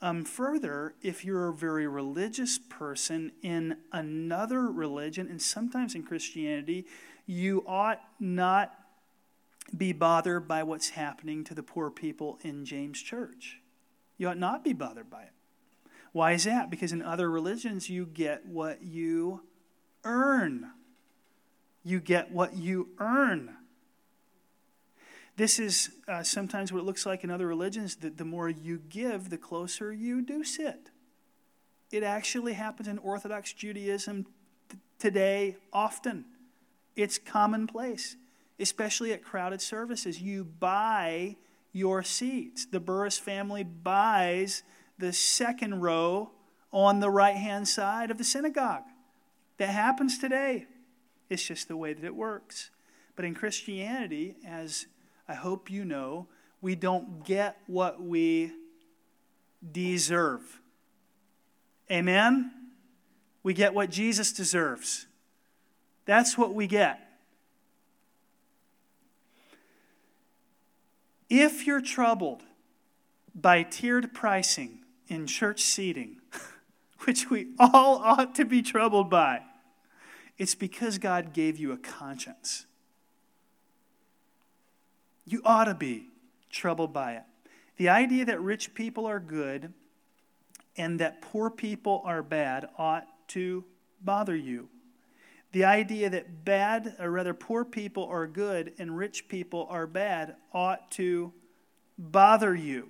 Um, 0.00 0.24
further, 0.24 0.94
if 1.02 1.22
you're 1.22 1.48
a 1.48 1.52
very 1.52 1.86
religious 1.86 2.58
person 2.58 3.32
in 3.42 3.76
another 3.92 4.70
religion, 4.70 5.28
and 5.28 5.42
sometimes 5.42 5.94
in 5.94 6.02
Christianity, 6.02 6.86
you 7.26 7.62
ought 7.66 8.00
not 8.18 8.72
be 9.76 9.92
bothered 9.92 10.48
by 10.48 10.62
what's 10.62 10.90
happening 10.90 11.44
to 11.44 11.54
the 11.54 11.62
poor 11.62 11.90
people 11.90 12.38
in 12.42 12.64
James 12.64 13.02
Church. 13.02 13.60
You 14.16 14.28
ought 14.28 14.38
not 14.38 14.64
be 14.64 14.72
bothered 14.72 15.10
by 15.10 15.24
it. 15.24 15.32
Why 16.12 16.32
is 16.32 16.44
that? 16.44 16.70
Because 16.70 16.92
in 16.92 17.02
other 17.02 17.30
religions, 17.30 17.90
you 17.90 18.06
get 18.06 18.46
what 18.46 18.82
you 18.82 19.42
earn. 20.04 20.70
You 21.84 22.00
get 22.00 22.32
what 22.32 22.56
you 22.56 22.88
earn. 22.98 23.57
This 25.38 25.60
is 25.60 25.90
uh, 26.08 26.24
sometimes 26.24 26.72
what 26.72 26.80
it 26.80 26.84
looks 26.84 27.06
like 27.06 27.22
in 27.22 27.30
other 27.30 27.46
religions 27.46 27.94
that 27.96 28.18
the 28.18 28.24
more 28.24 28.48
you 28.48 28.82
give, 28.88 29.30
the 29.30 29.38
closer 29.38 29.92
you 29.92 30.20
do 30.20 30.42
sit. 30.42 30.90
It 31.92 32.02
actually 32.02 32.54
happens 32.54 32.88
in 32.88 32.98
Orthodox 32.98 33.52
Judaism 33.52 34.26
today 34.98 35.56
often. 35.72 36.24
It's 36.96 37.18
commonplace, 37.18 38.16
especially 38.58 39.12
at 39.12 39.22
crowded 39.22 39.62
services. 39.62 40.20
You 40.20 40.42
buy 40.42 41.36
your 41.72 42.02
seats. 42.02 42.66
The 42.66 42.80
Burris 42.80 43.16
family 43.16 43.62
buys 43.62 44.64
the 44.98 45.12
second 45.12 45.82
row 45.82 46.32
on 46.72 46.98
the 46.98 47.10
right 47.10 47.36
hand 47.36 47.68
side 47.68 48.10
of 48.10 48.18
the 48.18 48.24
synagogue. 48.24 48.82
That 49.58 49.68
happens 49.68 50.18
today. 50.18 50.66
It's 51.30 51.44
just 51.44 51.68
the 51.68 51.76
way 51.76 51.92
that 51.92 52.04
it 52.04 52.16
works. 52.16 52.70
But 53.14 53.24
in 53.24 53.36
Christianity, 53.36 54.34
as 54.44 54.86
I 55.28 55.34
hope 55.34 55.70
you 55.70 55.84
know, 55.84 56.26
We 56.60 56.74
don't 56.74 57.24
get 57.24 57.56
what 57.68 58.02
we 58.02 58.50
deserve. 59.70 60.60
Amen? 61.90 62.50
We 63.44 63.54
get 63.54 63.74
what 63.74 63.90
Jesus 63.90 64.32
deserves. 64.32 65.06
That's 66.04 66.36
what 66.36 66.54
we 66.54 66.66
get. 66.66 67.00
If 71.30 71.66
you're 71.66 71.80
troubled 71.80 72.42
by 73.34 73.62
tiered 73.62 74.14
pricing 74.14 74.80
in 75.06 75.26
church 75.26 75.62
seating, 75.62 76.16
which 77.04 77.30
we 77.30 77.48
all 77.58 77.98
ought 77.98 78.34
to 78.36 78.44
be 78.44 78.62
troubled 78.62 79.10
by, 79.10 79.42
it's 80.38 80.54
because 80.54 80.98
God 80.98 81.32
gave 81.32 81.58
you 81.58 81.72
a 81.72 81.76
conscience. 81.76 82.66
You 85.28 85.42
ought 85.44 85.64
to 85.64 85.74
be 85.74 86.08
troubled 86.48 86.94
by 86.94 87.12
it. 87.12 87.22
The 87.76 87.90
idea 87.90 88.24
that 88.24 88.40
rich 88.40 88.72
people 88.72 89.04
are 89.04 89.20
good 89.20 89.74
and 90.76 90.98
that 91.00 91.20
poor 91.20 91.50
people 91.50 92.00
are 92.06 92.22
bad 92.22 92.70
ought 92.78 93.06
to 93.28 93.64
bother 94.02 94.34
you. 94.34 94.70
The 95.52 95.64
idea 95.64 96.08
that 96.08 96.46
bad, 96.46 96.96
or 96.98 97.10
rather 97.10 97.34
poor 97.34 97.66
people 97.66 98.04
are 98.04 98.26
good 98.26 98.72
and 98.78 98.96
rich 98.96 99.28
people 99.28 99.66
are 99.68 99.86
bad 99.86 100.36
ought 100.52 100.90
to 100.92 101.34
bother 101.98 102.54
you. 102.54 102.88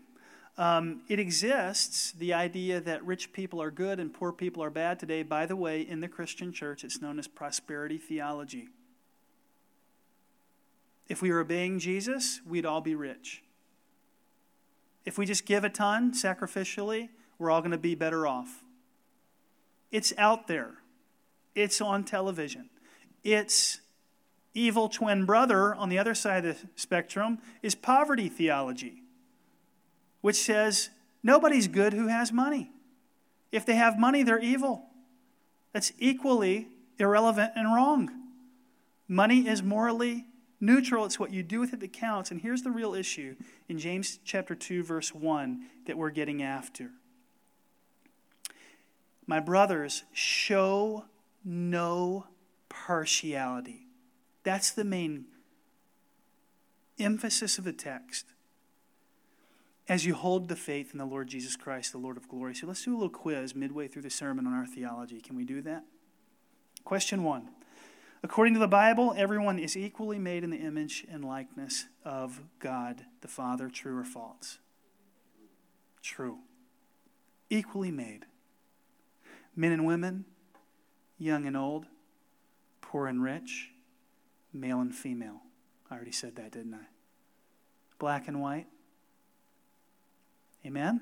Um, 0.56 1.02
it 1.08 1.18
exists, 1.18 2.12
the 2.12 2.34
idea 2.34 2.80
that 2.80 3.04
rich 3.04 3.32
people 3.32 3.60
are 3.60 3.70
good 3.72 3.98
and 3.98 4.14
poor 4.14 4.32
people 4.32 4.62
are 4.62 4.70
bad 4.70 5.00
today. 5.00 5.24
By 5.24 5.46
the 5.46 5.56
way, 5.56 5.82
in 5.82 6.00
the 6.00 6.08
Christian 6.08 6.52
church, 6.52 6.84
it's 6.84 7.00
known 7.00 7.18
as 7.18 7.26
prosperity 7.26 7.98
theology. 7.98 8.68
If 11.08 11.22
we 11.22 11.30
were 11.30 11.40
obeying 11.40 11.78
Jesus, 11.78 12.40
we'd 12.46 12.66
all 12.66 12.80
be 12.80 12.94
rich. 12.94 13.42
If 15.04 15.16
we 15.16 15.24
just 15.24 15.46
give 15.46 15.64
a 15.64 15.70
ton 15.70 16.12
sacrificially, 16.12 17.08
we're 17.38 17.50
all 17.50 17.60
going 17.60 17.70
to 17.70 17.78
be 17.78 17.94
better 17.94 18.26
off. 18.26 18.62
It's 19.90 20.12
out 20.18 20.48
there, 20.48 20.74
it's 21.54 21.80
on 21.80 22.04
television. 22.04 22.68
It's 23.24 23.80
evil 24.54 24.88
twin 24.88 25.24
brother 25.24 25.74
on 25.74 25.88
the 25.88 25.98
other 25.98 26.14
side 26.14 26.44
of 26.44 26.60
the 26.60 26.68
spectrum 26.76 27.38
is 27.62 27.74
poverty 27.74 28.28
theology, 28.28 29.02
which 30.20 30.36
says 30.36 30.90
nobody's 31.22 31.68
good 31.68 31.92
who 31.92 32.08
has 32.08 32.32
money. 32.32 32.70
If 33.50 33.64
they 33.64 33.76
have 33.76 33.98
money, 33.98 34.22
they're 34.22 34.38
evil. 34.38 34.84
That's 35.72 35.92
equally 35.98 36.68
irrelevant 36.98 37.52
and 37.54 37.74
wrong. 37.74 38.10
Money 39.06 39.48
is 39.48 39.62
morally 39.62 40.26
neutral, 40.60 41.04
it's 41.04 41.18
what 41.18 41.32
you 41.32 41.42
do 41.42 41.60
with 41.60 41.72
it 41.72 41.80
that 41.80 41.92
counts. 41.92 42.30
And 42.30 42.40
here's 42.40 42.62
the 42.62 42.70
real 42.70 42.94
issue 42.94 43.36
in 43.68 43.78
James 43.78 44.18
chapter 44.24 44.54
2 44.54 44.82
verse 44.82 45.14
1 45.14 45.66
that 45.86 45.96
we're 45.96 46.10
getting 46.10 46.42
after. 46.42 46.90
My 49.26 49.40
brothers, 49.40 50.04
show 50.12 51.04
no 51.44 52.26
partiality. 52.68 53.86
That's 54.42 54.70
the 54.70 54.84
main 54.84 55.26
emphasis 56.98 57.58
of 57.58 57.64
the 57.64 57.72
text. 57.72 58.26
As 59.88 60.04
you 60.04 60.14
hold 60.14 60.48
the 60.48 60.56
faith 60.56 60.92
in 60.92 60.98
the 60.98 61.06
Lord 61.06 61.28
Jesus 61.28 61.56
Christ, 61.56 61.92
the 61.92 61.98
Lord 61.98 62.16
of 62.16 62.28
glory. 62.28 62.54
So 62.54 62.66
let's 62.66 62.84
do 62.84 62.92
a 62.92 62.96
little 62.96 63.08
quiz 63.08 63.54
midway 63.54 63.88
through 63.88 64.02
the 64.02 64.10
sermon 64.10 64.46
on 64.46 64.52
our 64.52 64.66
theology. 64.66 65.20
Can 65.20 65.36
we 65.36 65.44
do 65.44 65.62
that? 65.62 65.84
Question 66.84 67.22
one. 67.22 67.48
According 68.22 68.54
to 68.54 68.60
the 68.60 68.68
Bible, 68.68 69.14
everyone 69.16 69.58
is 69.58 69.76
equally 69.76 70.18
made 70.18 70.42
in 70.42 70.50
the 70.50 70.56
image 70.56 71.06
and 71.10 71.24
likeness 71.24 71.86
of 72.04 72.42
God 72.58 73.04
the 73.20 73.28
Father. 73.28 73.68
True 73.68 73.96
or 73.96 74.04
false? 74.04 74.58
True. 76.02 76.38
Equally 77.48 77.92
made. 77.92 78.26
Men 79.54 79.72
and 79.72 79.86
women, 79.86 80.24
young 81.16 81.46
and 81.46 81.56
old, 81.56 81.86
poor 82.80 83.06
and 83.06 83.22
rich, 83.22 83.70
male 84.52 84.80
and 84.80 84.94
female. 84.94 85.42
I 85.90 85.94
already 85.94 86.12
said 86.12 86.36
that, 86.36 86.52
didn't 86.52 86.74
I? 86.74 86.86
Black 87.98 88.28
and 88.28 88.40
white. 88.40 88.66
Amen? 90.66 91.00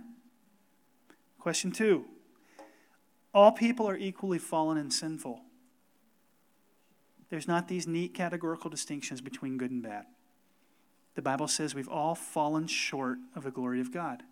Question 1.39 1.71
two 1.71 2.05
All 3.33 3.53
people 3.53 3.89
are 3.89 3.97
equally 3.97 4.39
fallen 4.39 4.77
and 4.77 4.93
sinful. 4.93 5.41
There's 7.31 7.49
not 7.49 7.69
these 7.69 7.87
neat 7.87 8.15
categorical 8.15 8.71
distinctions 8.71 9.21
between 9.21 9.59
good 9.59 9.71
and 9.71 9.83
bad. 9.83 10.07
The 11.15 11.23
Bible 11.23 11.49
says 11.49 11.75
we've 11.75 11.89
all 11.89 12.15
fallen 12.15 12.67
short 12.67 13.19
of 13.35 13.43
the 13.43 13.51
glory 13.51 13.81
of 13.81 13.93
God. 13.93 14.23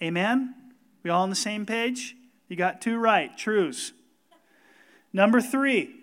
Amen? 0.00 0.54
We 1.02 1.10
all 1.10 1.22
on 1.22 1.30
the 1.30 1.36
same 1.36 1.66
page? 1.66 2.16
You 2.48 2.56
got 2.56 2.80
two 2.80 2.98
right, 2.98 3.36
truths. 3.36 3.92
Number 5.12 5.40
three, 5.40 6.02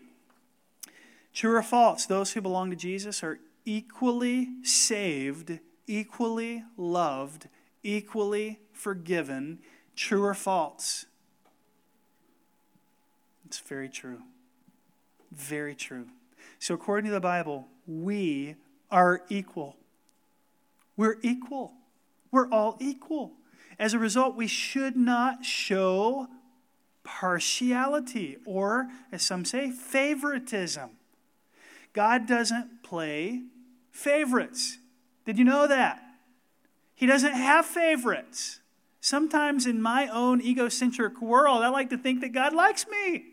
True 1.33 1.55
or 1.55 1.63
false, 1.63 2.05
those 2.05 2.33
who 2.33 2.41
belong 2.41 2.69
to 2.69 2.75
Jesus 2.75 3.23
are 3.23 3.39
equally 3.65 4.49
saved, 4.63 5.59
equally 5.87 6.63
loved, 6.75 7.47
equally 7.83 8.59
forgiven. 8.73 9.59
True 9.95 10.25
or 10.25 10.33
false? 10.33 11.05
It's 13.45 13.59
very 13.59 13.89
true. 13.89 14.21
Very 15.31 15.75
true. 15.75 16.07
So, 16.59 16.73
according 16.73 17.05
to 17.05 17.11
the 17.11 17.21
Bible, 17.21 17.67
we 17.87 18.55
are 18.91 19.21
equal. 19.29 19.77
We're 20.97 21.17
equal. 21.21 21.73
We're 22.31 22.49
all 22.49 22.77
equal. 22.79 23.33
As 23.77 23.93
a 23.93 23.99
result, 23.99 24.35
we 24.35 24.47
should 24.47 24.97
not 24.97 25.45
show 25.45 26.27
partiality 27.03 28.37
or, 28.45 28.89
as 29.11 29.23
some 29.23 29.45
say, 29.45 29.71
favoritism. 29.71 30.89
God 31.93 32.27
doesn't 32.27 32.83
play 32.83 33.43
favorites. 33.91 34.77
Did 35.25 35.37
you 35.37 35.45
know 35.45 35.67
that? 35.67 36.01
He 36.93 37.05
doesn't 37.05 37.33
have 37.33 37.65
favorites. 37.65 38.59
Sometimes 38.99 39.65
in 39.65 39.81
my 39.81 40.07
own 40.07 40.41
egocentric 40.41 41.21
world, 41.21 41.63
I 41.63 41.69
like 41.69 41.89
to 41.91 41.97
think 41.97 42.19
that 42.21 42.33
God 42.33 42.53
likes 42.53 42.85
me 42.87 43.28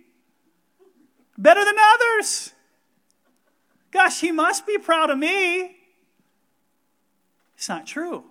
better 1.39 1.65
than 1.65 1.77
others. 1.79 2.53
Gosh, 3.91 4.21
he 4.21 4.33
must 4.33 4.67
be 4.67 4.79
proud 4.79 5.11
of 5.11 5.19
me. 5.19 5.77
It's 7.57 7.69
not 7.69 7.87
true. 7.87 8.25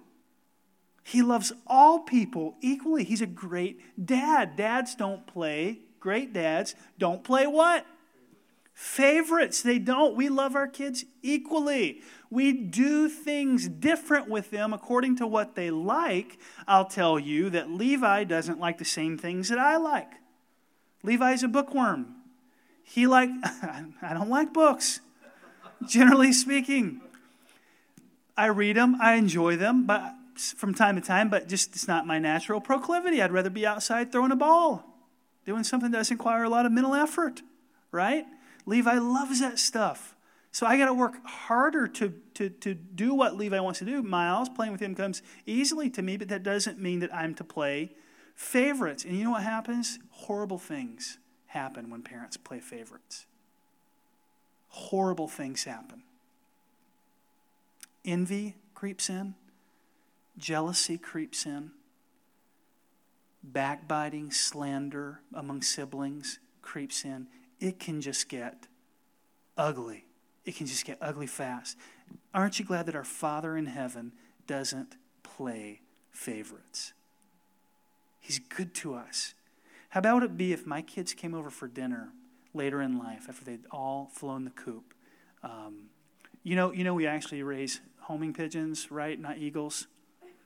He 1.03 1.21
loves 1.21 1.53
all 1.67 2.00
people 2.00 2.55
equally. 2.62 3.03
He's 3.03 3.21
a 3.21 3.27
great 3.27 3.79
dad. 4.03 4.55
Dads 4.55 4.95
don't 4.95 5.25
play, 5.27 5.79
great 6.00 6.33
dads 6.33 6.75
don't 6.97 7.24
play 7.24 7.47
what? 7.47 7.85
favorites. 8.75 9.62
They 9.62 9.79
don't. 9.79 10.15
We 10.15 10.29
love 10.29 10.55
our 10.55 10.67
kids 10.67 11.05
equally. 11.24 12.01
We 12.29 12.51
do 12.51 13.09
things 13.09 13.67
different 13.67 14.29
with 14.29 14.51
them 14.51 14.74
according 14.74 15.15
to 15.17 15.27
what 15.27 15.55
they 15.55 15.71
like. 15.71 16.38
I'll 16.67 16.85
tell 16.85 17.17
you 17.17 17.50
that 17.51 17.71
Levi 17.71 18.25
doesn't 18.25 18.59
like 18.59 18.77
the 18.77 18.85
same 18.85 19.17
things 19.17 19.47
that 19.50 19.57
I 19.57 19.77
like. 19.77 20.12
Levi's 21.01 21.41
a 21.41 21.47
bookworm. 21.47 22.14
He 22.86 23.08
like 23.08 23.30
I 23.44 24.13
don't 24.13 24.30
like 24.30 24.54
books. 24.54 25.01
Generally 25.86 26.34
speaking, 26.34 27.01
I 28.38 28.46
read 28.48 28.77
them, 28.77 28.98
I 29.01 29.15
enjoy 29.15 29.58
them, 29.58 29.86
but 29.86 30.13
from 30.36 30.74
time 30.74 30.96
to 30.96 31.01
time, 31.01 31.30
but 31.30 31.48
just 31.48 31.75
it's 31.75 31.88
not 31.88 32.08
my 32.08 32.20
natural 32.20 32.62
proclivity. 32.62 33.22
I'd 33.22 33.32
rather 33.32 33.50
be 33.50 33.65
outside 33.65 34.12
throwing 34.12 34.32
a 34.32 34.36
ball, 34.36 34.86
doing 35.46 35.63
something 35.63 35.92
that 35.92 35.98
doesn't 35.98 36.18
require 36.18 36.44
a 36.44 36.50
lot 36.50 36.65
of 36.65 36.72
mental 36.72 36.94
effort, 36.94 37.42
right? 37.92 38.25
Levi 38.65 38.98
loves 38.98 39.39
that 39.42 39.60
stuff. 39.60 40.15
So 40.51 40.65
I 40.65 40.77
got 40.77 40.86
to 40.86 40.94
work 40.94 41.25
harder 41.25 41.88
to, 41.88 42.13
to, 42.36 42.50
to 42.50 42.74
do 42.74 43.13
what 43.13 43.36
Levi 43.36 43.60
wants 43.60 43.80
to 43.80 43.86
do. 43.86 44.01
Miles, 44.01 44.48
playing 44.48 44.72
with 44.72 44.82
him 44.82 44.96
comes 44.96 45.22
easily 45.46 45.89
to 45.89 46.01
me, 46.01 46.15
but 46.15 46.30
that 46.30 46.44
doesn't 46.44 46.80
mean 46.80 47.00
that 47.00 47.13
I'm 47.13 47.36
to 47.36 47.44
play 47.44 47.92
favorites. 48.36 49.04
And 49.04 49.18
you 49.18 49.25
know 49.25 49.32
what 49.32 49.44
happens? 49.44 50.00
Horrible 50.12 50.58
things 50.58 51.18
happen 51.55 51.89
when 51.89 52.01
parents 52.01 52.38
play 52.38 52.59
favorites. 52.59 53.25
Horrible 54.69 55.27
things 55.27 55.63
happen. 55.63 56.03
Envy 58.03 58.55
creeps 58.75 59.09
in, 59.09 59.33
jealousy 60.38 60.97
creeps 60.97 61.45
in, 61.45 61.71
backbiting, 63.41 64.31
slander 64.31 65.21
among 65.33 65.62
siblings 65.62 66.39
creeps 66.62 67.03
in 67.05 67.27
it 67.59 67.79
can 67.79 68.01
just 68.01 68.29
get 68.29 68.67
ugly. 69.57 70.05
It 70.45 70.55
can 70.55 70.67
just 70.67 70.85
get 70.85 70.97
ugly 71.01 71.27
fast. 71.27 71.77
Aren't 72.33 72.59
you 72.59 72.65
glad 72.65 72.85
that 72.85 72.95
our 72.95 73.03
Father 73.03 73.57
in 73.57 73.65
heaven 73.65 74.12
doesn't 74.45 74.95
play 75.24 75.81
favorites? 76.12 76.93
He's 78.19 78.39
good 78.39 78.74
to 78.75 78.93
us. 78.93 79.33
How 79.95 79.99
about 79.99 80.23
it 80.23 80.35
be 80.35 80.51
if 80.51 80.65
my 80.65 80.81
kids 80.81 81.13
came 81.13 81.33
over 81.33 81.49
for 81.49 81.69
dinner 81.69 82.09
later 82.53 82.81
in 82.81 82.99
life 82.99 83.27
after 83.29 83.45
they'd 83.45 83.65
all 83.71 84.09
flown 84.11 84.43
the 84.43 84.51
coop? 84.51 84.93
Um, 85.41 85.83
you 86.43 86.57
know, 86.57 86.73
you 86.73 86.83
know, 86.83 86.93
we 86.93 87.07
actually 87.07 87.41
raise 87.43 87.79
homing 88.01 88.33
pigeons, 88.33 88.91
right? 88.91 89.17
Not 89.17 89.37
eagles. 89.37 89.87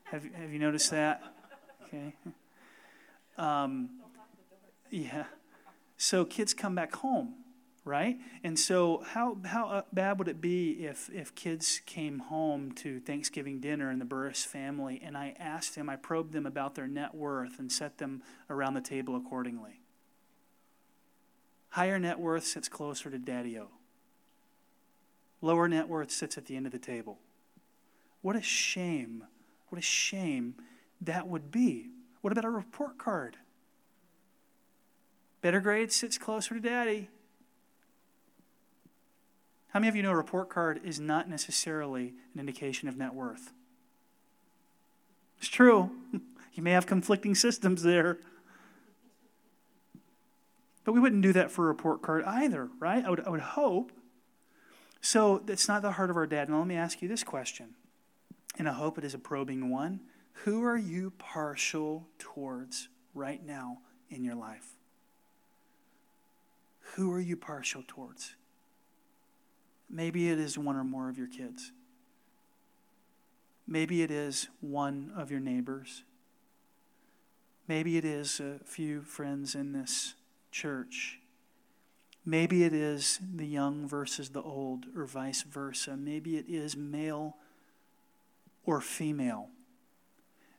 Have, 0.04 0.24
have 0.36 0.52
you 0.54 0.60
noticed 0.60 0.92
that? 0.92 1.24
Okay. 1.86 2.14
Um, 3.40 3.90
yeah. 4.92 5.24
So 5.98 6.26
kids 6.26 6.54
come 6.54 6.76
back 6.76 6.94
home, 6.98 7.34
right? 7.86 8.18
And 8.44 8.58
so 8.60 9.04
how 9.06 9.38
how 9.46 9.68
uh, 9.68 9.82
bad 9.92 10.20
would 10.20 10.28
it 10.28 10.42
be 10.42 10.86
if 10.86 11.10
if 11.10 11.34
kids 11.36 11.82
came 11.86 12.20
home 12.20 12.72
to 12.74 13.00
Thanksgiving 13.00 13.60
dinner 13.60 13.90
in 13.90 14.00
the 14.00 14.06
Burris 14.06 14.44
family 14.44 15.02
and 15.04 15.18
I 15.18 15.36
asked 15.40 15.76
them, 15.76 15.90
I 15.90 15.96
probed 15.96 16.34
them 16.34 16.46
about 16.46 16.76
their 16.76 16.88
net 16.88 17.16
worth 17.16 17.60
and 17.60 17.72
set 17.72 17.98
them 17.98 18.22
around 18.50 18.74
the 18.74 18.82
table 18.82 19.16
accordingly. 19.16 19.82
Higher 21.70 22.00
net 22.00 22.20
worth 22.20 22.46
sits 22.46 22.68
closer 22.68 23.10
to 23.10 23.20
daddy-o. 23.20 23.68
Lower 25.42 25.68
net 25.68 25.88
worth 25.88 26.12
sits 26.12 26.38
at 26.38 26.48
the 26.48 26.56
end 26.56 26.66
of 26.66 26.72
the 26.72 26.80
table. 26.80 27.20
What 28.22 28.36
a 28.36 28.42
shame. 28.42 29.24
What 29.70 29.80
a 29.80 29.84
shame 29.84 30.56
that 31.00 31.28
would 31.28 31.52
be. 31.52 31.92
What 32.22 32.34
about 32.34 32.46
a 32.46 32.50
report 32.50 32.98
card? 32.98 33.38
Better 35.42 35.62
grade 35.62 35.92
sits 35.92 36.18
closer 36.18 36.56
to 36.56 36.60
daddy. 36.60 37.10
How 39.70 39.80
many 39.80 39.90
of 39.90 39.96
you 39.96 40.04
know 40.04 40.12
a 40.12 40.16
report 40.16 40.50
card 40.50 40.82
is 40.84 41.00
not 41.00 41.30
necessarily 41.30 42.14
an 42.34 42.40
indication 42.40 42.90
of 42.90 42.98
net 42.98 43.14
worth? 43.14 43.52
It's 45.38 45.48
true. 45.48 45.92
You 46.56 46.64
may 46.64 46.72
have 46.72 46.88
conflicting 46.88 47.36
systems 47.36 47.84
there. 47.84 48.18
But 50.84 50.92
we 50.92 51.00
wouldn't 51.00 51.22
do 51.22 51.32
that 51.32 51.52
for 51.52 51.64
a 51.64 51.68
report 51.68 52.02
card 52.02 52.26
either, 52.26 52.70
right? 52.80 53.06
I 53.06 53.10
would, 53.10 53.26
I 53.26 53.30
would 53.30 53.40
hope. 53.40 53.94
So 55.00 55.42
that's 55.46 55.68
not 55.68 55.82
the 55.82 55.92
heart 55.92 56.10
of 56.10 56.18
our 56.18 56.28
dad. 56.28 56.50
Now, 56.50 56.58
let 56.58 56.68
me 56.68 56.76
ask 56.76 57.02
you 57.02 57.08
this 57.08 57.24
question, 57.24 57.76
and 58.58 58.68
I 58.68 58.74
hope 58.74 58.98
it 58.98 59.06
is 59.06 59.14
a 59.14 59.20
probing 59.20 59.70
one. 59.70 60.02
Who 60.44 60.64
are 60.64 60.78
you 60.78 61.14
partial 61.18 62.08
towards 62.18 62.90
right 63.14 63.46
now 63.46 63.78
in 64.10 64.26
your 64.26 64.36
life? 64.36 64.76
Who 66.96 67.14
are 67.14 67.22
you 67.22 67.38
partial 67.38 67.84
towards? 67.88 68.36
Maybe 69.90 70.30
it 70.30 70.40
is 70.40 70.58
one 70.58 70.76
or 70.76 70.84
more 70.84 71.10
of 71.10 71.18
your 71.18 71.28
kids. 71.28 71.72
Maybe 73.68 74.02
it 74.02 74.12
is 74.12 74.48
one 74.62 75.12
of 75.16 75.32
your 75.32 75.40
neighbors. 75.40 76.04
Maybe 77.68 77.98
it 77.98 78.06
is 78.06 78.40
a 78.40 78.60
few 78.66 79.02
friends 79.02 79.54
in 79.54 79.74
this 79.74 80.16
church. 80.52 81.20
Maybe 82.26 82.64
it 82.64 82.74
is 82.74 83.20
the 83.36 83.46
young 83.46 83.88
versus 83.88 84.30
the 84.30 84.42
old, 84.42 84.86
or 84.96 85.06
vice 85.06 85.44
versa. 85.44 85.96
Maybe 85.96 86.38
it 86.38 86.46
is 86.48 86.76
male 86.76 87.38
or 88.66 88.82
female. 88.82 89.50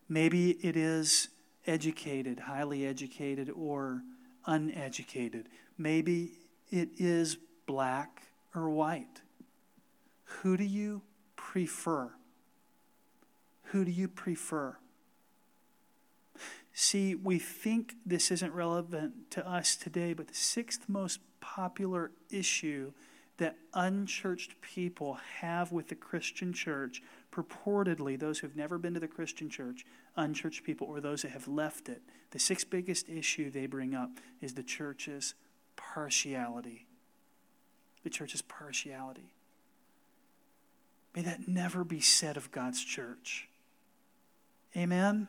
Maybe 0.08 0.50
it 0.50 0.76
is 0.76 1.28
educated, 1.66 2.40
highly 2.40 2.86
educated, 2.86 3.50
or 3.50 4.02
uneducated. 4.46 5.48
Maybe 5.76 6.32
it 6.70 6.88
is 6.96 7.36
black 7.66 8.22
or 8.54 8.70
white. 8.70 9.22
Who 10.24 10.56
do 10.56 10.64
you 10.64 11.02
prefer? 11.36 12.10
Who 13.64 13.84
do 13.84 13.90
you 13.90 14.08
prefer? 14.08 14.76
See, 16.72 17.14
we 17.14 17.38
think 17.38 17.94
this 18.06 18.30
isn't 18.30 18.52
relevant 18.54 19.30
to 19.32 19.46
us 19.46 19.76
today, 19.76 20.12
but 20.12 20.28
the 20.28 20.34
sixth 20.34 20.88
most 20.88 21.20
popular 21.40 22.12
issue 22.30 22.92
that 23.38 23.56
unchurched 23.74 24.60
people 24.60 25.18
have 25.40 25.72
with 25.72 25.88
the 25.88 25.94
Christian 25.94 26.52
church, 26.52 27.02
purportedly 27.32 28.18
those 28.18 28.38
who've 28.38 28.56
never 28.56 28.76
been 28.76 28.94
to 28.94 29.00
the 29.00 29.08
Christian 29.08 29.48
church, 29.48 29.84
unchurched 30.16 30.62
people, 30.62 30.86
or 30.86 31.00
those 31.00 31.22
that 31.22 31.30
have 31.30 31.48
left 31.48 31.88
it, 31.88 32.02
the 32.30 32.38
sixth 32.38 32.68
biggest 32.70 33.08
issue 33.08 33.50
they 33.50 33.66
bring 33.66 33.94
up 33.94 34.10
is 34.40 34.54
the 34.54 34.62
church's 34.62 35.34
partiality. 35.76 36.86
The 38.02 38.10
church's 38.10 38.42
partiality. 38.42 39.34
May 41.14 41.22
that 41.22 41.48
never 41.48 41.84
be 41.84 42.00
said 42.00 42.36
of 42.36 42.50
God's 42.50 42.84
church. 42.84 43.48
Amen? 44.76 45.28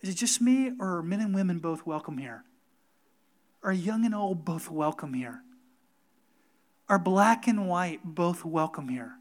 Is 0.00 0.08
it 0.08 0.14
just 0.16 0.40
me, 0.40 0.72
or 0.80 0.98
are 0.98 1.02
men 1.02 1.20
and 1.20 1.34
women 1.34 1.58
both 1.58 1.86
welcome 1.86 2.18
here? 2.18 2.44
Are 3.62 3.72
young 3.72 4.04
and 4.04 4.14
old 4.14 4.44
both 4.44 4.70
welcome 4.70 5.14
here? 5.14 5.42
Are 6.88 6.98
black 6.98 7.46
and 7.46 7.68
white 7.68 8.00
both 8.04 8.44
welcome 8.44 8.88
here? 8.88 9.14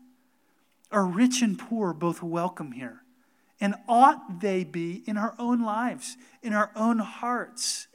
Are 0.92 1.06
rich 1.06 1.42
and 1.42 1.58
poor 1.58 1.94
both 1.94 2.22
welcome 2.22 2.74
here? 2.74 3.02
And 3.60 3.76
ought 3.88 4.42
they 4.42 4.64
be 4.64 5.04
in 5.08 5.18
our 5.18 5.34
own 5.40 5.64
lives, 5.64 6.18
in 6.44 6.54
our 6.54 6.72
own 6.76 7.00
hearts? 7.00 7.88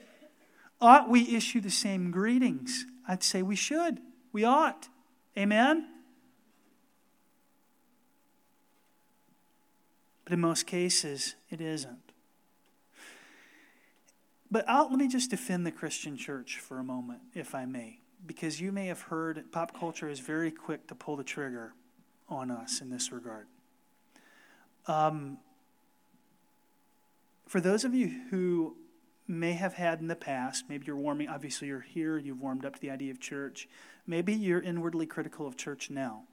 Ought 0.81 1.09
we 1.09 1.37
issue 1.37 1.61
the 1.61 1.71
same 1.71 2.11
greetings? 2.11 2.87
I'd 3.07 3.23
say 3.23 3.43
we 3.43 3.57
should. 3.57 4.01
We 4.33 4.45
ought. 4.45 4.89
Amen? 5.37 5.87
But 10.25 10.35
in 10.35 10.41
most 10.41 10.67
cases, 10.67 11.35
it 11.51 11.61
isn't. 11.61 11.99
But 14.51 14.65
I'll, 14.69 14.89
let 14.91 14.99
me 14.99 15.09
just 15.09 15.31
defend 15.31 15.67
the 15.67 15.73
Christian 15.73 16.17
church 16.17 16.59
for 16.59 16.79
a 16.79 16.85
moment, 16.85 17.21
if 17.35 17.55
I 17.55 17.65
may, 17.65 18.01
because 18.27 18.61
you 18.61 18.73
may 18.73 18.87
have 18.87 19.03
heard 19.03 19.45
pop 19.53 19.79
culture 19.79 20.09
is 20.09 20.19
very 20.19 20.51
quick 20.51 20.89
to 20.89 20.95
pull 20.95 21.17
the 21.17 21.25
trigger 21.25 21.73
on 22.29 22.51
us 22.51 22.81
in 22.81 22.91
this 22.91 23.13
regard. 23.13 23.47
Um, 24.87 25.39
for 27.47 27.61
those 27.61 27.85
of 27.85 27.95
you 27.95 28.23
who 28.31 28.77
may 29.27 29.53
have 29.53 29.75
had 29.75 30.01
in 30.01 30.09
the 30.09 30.17
past, 30.17 30.65
maybe 30.69 30.87
you're 30.87 30.97
warming, 30.97 31.29
obviously 31.29 31.69
you're 31.69 31.81
here, 31.81 32.19
you've 32.19 32.41
warmed 32.41 32.65
up 32.65 32.75
to 32.75 32.81
the 32.81 32.91
idea 32.91 33.11
of 33.11 33.21
church, 33.21 33.69
maybe 34.11 34.35
you're 34.35 34.61
inwardly 34.61 35.07
critical 35.07 35.47
of 35.47 35.57
church 35.57 35.89
now. 35.89 36.25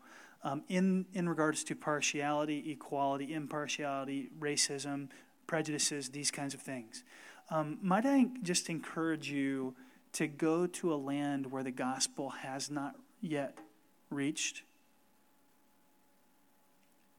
Um, 0.43 0.63
in, 0.67 1.05
in 1.13 1.29
regards 1.29 1.63
to 1.65 1.75
partiality, 1.75 2.71
equality, 2.71 3.33
impartiality, 3.33 4.29
racism, 4.39 5.09
prejudices, 5.45 6.09
these 6.09 6.31
kinds 6.31 6.53
of 6.53 6.61
things. 6.61 7.03
Um, 7.49 7.77
might 7.81 8.05
I 8.05 8.27
just 8.41 8.69
encourage 8.69 9.29
you 9.29 9.75
to 10.13 10.27
go 10.27 10.67
to 10.67 10.93
a 10.93 10.95
land 10.95 11.51
where 11.51 11.63
the 11.63 11.71
gospel 11.71 12.29
has 12.29 12.69
not 12.69 12.95
yet 13.21 13.57
reached 14.09 14.63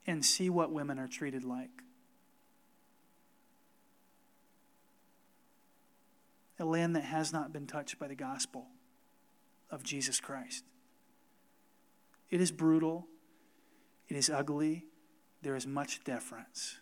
and 0.06 0.24
see 0.24 0.50
what 0.50 0.72
women 0.72 0.98
are 0.98 1.08
treated 1.08 1.44
like? 1.44 1.70
A 6.58 6.64
land 6.64 6.96
that 6.96 7.04
has 7.04 7.32
not 7.32 7.52
been 7.52 7.66
touched 7.66 7.98
by 7.98 8.08
the 8.08 8.16
gospel 8.16 8.66
of 9.70 9.82
Jesus 9.82 10.20
Christ. 10.20 10.64
It 12.30 12.40
is 12.40 12.50
brutal, 12.50 13.06
it 14.08 14.16
is 14.16 14.28
ugly, 14.28 14.84
there 15.42 15.56
is 15.56 15.66
much 15.66 16.04
deference. 16.04 16.78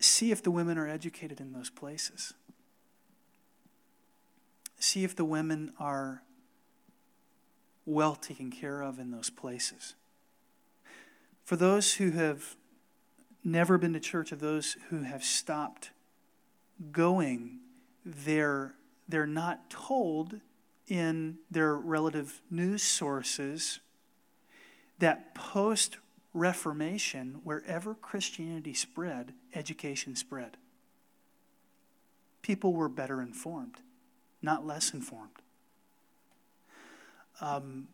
See 0.00 0.30
if 0.30 0.42
the 0.42 0.50
women 0.50 0.78
are 0.78 0.88
educated 0.88 1.40
in 1.40 1.52
those 1.52 1.68
places. 1.68 2.32
See 4.78 5.04
if 5.04 5.16
the 5.16 5.24
women 5.24 5.72
are 5.78 6.22
well 7.84 8.14
taken 8.14 8.50
care 8.50 8.82
of 8.82 8.98
in 8.98 9.10
those 9.10 9.30
places. 9.30 9.94
For 11.44 11.56
those 11.56 11.94
who 11.94 12.10
have 12.10 12.56
never 13.44 13.78
been 13.78 13.92
to 13.92 14.00
church, 14.00 14.32
of 14.32 14.40
those 14.40 14.76
who 14.88 15.02
have 15.02 15.22
stopped 15.22 15.90
going, 16.92 17.60
they're, 18.04 18.74
they're 19.08 19.26
not 19.26 19.70
told 19.70 20.40
in 20.88 21.38
their 21.50 21.74
relative 21.74 22.40
news 22.50 22.82
sources 22.82 23.80
that 24.98 25.34
post 25.34 25.98
Reformation, 26.36 27.40
wherever 27.44 27.94
Christianity 27.94 28.74
spread, 28.74 29.32
education 29.54 30.14
spread. 30.16 30.58
People 32.42 32.74
were 32.74 32.90
better 32.90 33.22
informed, 33.22 33.76
not 34.42 34.66
less 34.66 34.92
informed. 34.92 35.30
Um, 37.40 37.88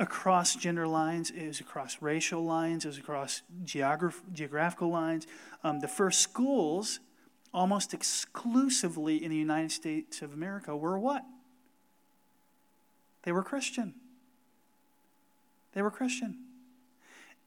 across 0.00 0.56
gender 0.56 0.88
lines, 0.88 1.30
is 1.30 1.60
across 1.60 2.02
racial 2.02 2.44
lines, 2.44 2.84
is 2.84 2.98
across 2.98 3.42
geograph- 3.64 4.24
geographical 4.32 4.88
lines. 4.88 5.28
Um, 5.62 5.78
the 5.78 5.86
first 5.86 6.22
schools, 6.22 6.98
almost 7.52 7.92
exclusively 7.92 9.22
in 9.22 9.30
the 9.30 9.36
United 9.36 9.72
States 9.72 10.22
of 10.22 10.32
America, 10.32 10.76
were 10.76 10.98
what? 10.98 11.24
They 13.22 13.32
were 13.32 13.42
Christian. 13.42 13.94
They 15.72 15.82
were 15.82 15.90
Christian. 15.90 16.38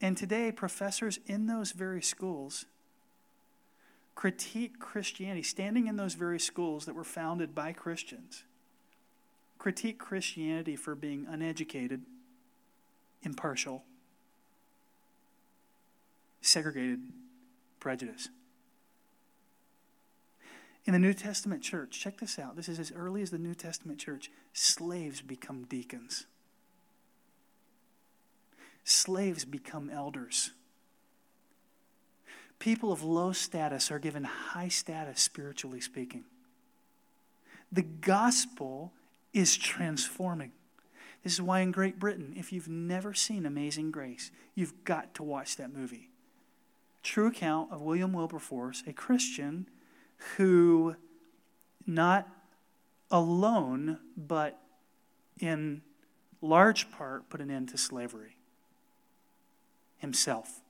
And 0.01 0.17
today, 0.17 0.51
professors 0.51 1.19
in 1.25 1.47
those 1.47 1.71
very 1.71 2.01
schools 2.01 2.65
critique 4.15 4.79
Christianity, 4.79 5.43
standing 5.43 5.87
in 5.87 5.95
those 5.95 6.13
very 6.13 6.39
schools 6.39 6.85
that 6.85 6.95
were 6.95 7.03
founded 7.03 7.55
by 7.55 7.73
Christians, 7.73 8.43
critique 9.57 9.97
Christianity 9.97 10.75
for 10.75 10.93
being 10.93 11.25
uneducated, 11.27 12.01
impartial, 13.23 13.83
segregated, 16.41 17.01
prejudice. 17.79 18.29
In 20.85 20.93
the 20.93 20.99
New 20.99 21.13
Testament 21.13 21.63
church, 21.63 21.97
check 21.99 22.19
this 22.19 22.37
out. 22.37 22.55
This 22.55 22.67
is 22.67 22.79
as 22.79 22.91
early 22.91 23.21
as 23.21 23.31
the 23.31 23.37
New 23.37 23.55
Testament 23.55 23.99
church. 23.99 24.29
Slaves 24.51 25.21
become 25.21 25.63
deacons, 25.63 26.25
slaves 28.83 29.45
become 29.45 29.89
elders. 29.89 30.51
People 32.59 32.93
of 32.93 33.03
low 33.03 33.33
status 33.33 33.91
are 33.91 33.99
given 33.99 34.23
high 34.23 34.69
status, 34.69 35.21
spiritually 35.21 35.81
speaking. 35.81 36.23
The 37.71 37.81
gospel 37.81 38.93
is 39.33 39.57
transforming. 39.57 40.51
This 41.23 41.33
is 41.33 41.41
why 41.41 41.61
in 41.61 41.71
Great 41.71 41.99
Britain, 41.99 42.33
if 42.37 42.53
you've 42.53 42.69
never 42.69 43.13
seen 43.13 43.45
Amazing 43.45 43.91
Grace, 43.91 44.31
you've 44.55 44.83
got 44.85 45.13
to 45.15 45.23
watch 45.23 45.57
that 45.57 45.73
movie. 45.73 46.09
True 47.01 47.27
account 47.27 47.71
of 47.71 47.81
William 47.81 48.13
Wilberforce, 48.13 48.83
a 48.87 48.93
Christian 48.93 49.67
who 50.37 50.95
not 51.85 52.27
alone, 53.11 53.99
but 54.15 54.59
in 55.39 55.81
large 56.41 56.91
part 56.91 57.29
put 57.29 57.41
an 57.41 57.49
end 57.49 57.69
to 57.69 57.77
slavery 57.77 58.37
himself. 59.97 60.61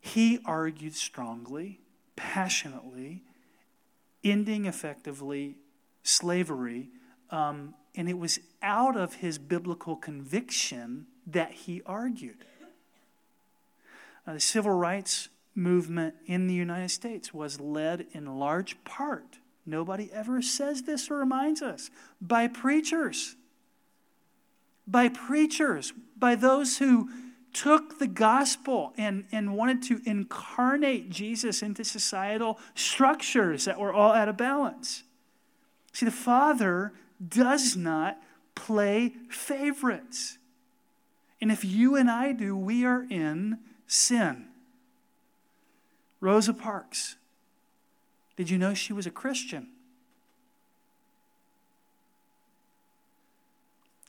He 0.00 0.40
argued 0.44 0.94
strongly, 0.94 1.80
passionately, 2.16 3.22
ending 4.24 4.66
effectively 4.66 5.56
slavery. 6.02 6.88
Um, 7.30 7.74
and 7.94 8.08
it 8.08 8.18
was 8.18 8.40
out 8.62 8.96
of 8.96 9.14
his 9.14 9.38
biblical 9.38 9.96
conviction 9.96 11.06
that 11.26 11.52
he 11.52 11.82
argued. 11.84 12.44
Uh, 14.26 14.34
the 14.34 14.40
civil 14.40 14.72
rights 14.72 15.28
movement 15.60 16.14
in 16.26 16.46
the 16.46 16.54
United 16.54 16.90
States 16.90 17.32
was 17.32 17.60
led 17.60 18.06
in 18.12 18.38
large 18.38 18.82
part, 18.84 19.38
nobody 19.66 20.10
ever 20.12 20.42
says 20.42 20.82
this 20.82 21.10
or 21.10 21.18
reminds 21.18 21.62
us, 21.62 21.90
by 22.20 22.48
preachers. 22.48 23.36
By 24.86 25.08
preachers, 25.08 25.92
by 26.16 26.34
those 26.34 26.78
who 26.78 27.08
took 27.52 27.98
the 27.98 28.06
gospel 28.06 28.92
and, 28.96 29.24
and 29.30 29.56
wanted 29.56 29.82
to 29.82 30.00
incarnate 30.04 31.10
Jesus 31.10 31.62
into 31.62 31.84
societal 31.84 32.58
structures 32.74 33.66
that 33.66 33.78
were 33.78 33.92
all 33.92 34.12
out 34.12 34.28
of 34.28 34.36
balance. 34.36 35.04
See, 35.92 36.06
the 36.06 36.12
Father 36.12 36.92
does 37.26 37.76
not 37.76 38.18
play 38.54 39.14
favorites. 39.28 40.38
And 41.40 41.50
if 41.50 41.64
you 41.64 41.96
and 41.96 42.10
I 42.10 42.32
do, 42.32 42.56
we 42.56 42.84
are 42.84 43.04
in 43.10 43.58
sin. 43.86 44.49
Rosa 46.20 46.52
Parks, 46.52 47.16
did 48.36 48.50
you 48.50 48.58
know 48.58 48.74
she 48.74 48.92
was 48.92 49.06
a 49.06 49.10
Christian? 49.10 49.68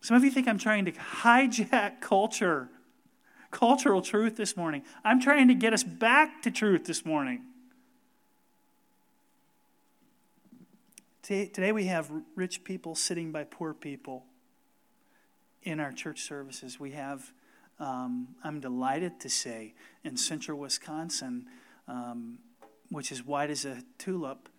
Some 0.01 0.17
of 0.17 0.23
you 0.23 0.31
think 0.31 0.47
I'm 0.47 0.57
trying 0.57 0.85
to 0.85 0.91
hijack 0.91 2.01
culture 2.01 2.69
cultural 3.51 4.01
truth 4.01 4.37
this 4.37 4.57
morning. 4.57 4.81
I'm 5.03 5.21
trying 5.21 5.49
to 5.49 5.53
get 5.53 5.73
us 5.73 5.83
back 5.83 6.41
to 6.43 6.51
truth 6.51 6.85
this 6.85 7.05
morning. 7.05 7.41
Today 11.21 11.71
we 11.71 11.85
have 11.85 12.11
rich 12.35 12.63
people 12.63 12.95
sitting 12.95 13.31
by 13.31 13.43
poor 13.43 13.73
people 13.73 14.25
in 15.63 15.79
our 15.79 15.91
church 15.91 16.21
services. 16.21 16.79
We 16.79 16.91
have, 16.91 17.31
um, 17.79 18.29
I'm 18.43 18.59
delighted 18.59 19.19
to 19.21 19.29
say, 19.29 19.73
in 20.03 20.17
central 20.17 20.57
Wisconsin, 20.57 21.45
um, 21.87 22.39
which 22.89 23.11
is 23.11 23.25
white 23.25 23.49
as 23.49 23.65
a 23.65 23.83
tulip, 23.97 24.49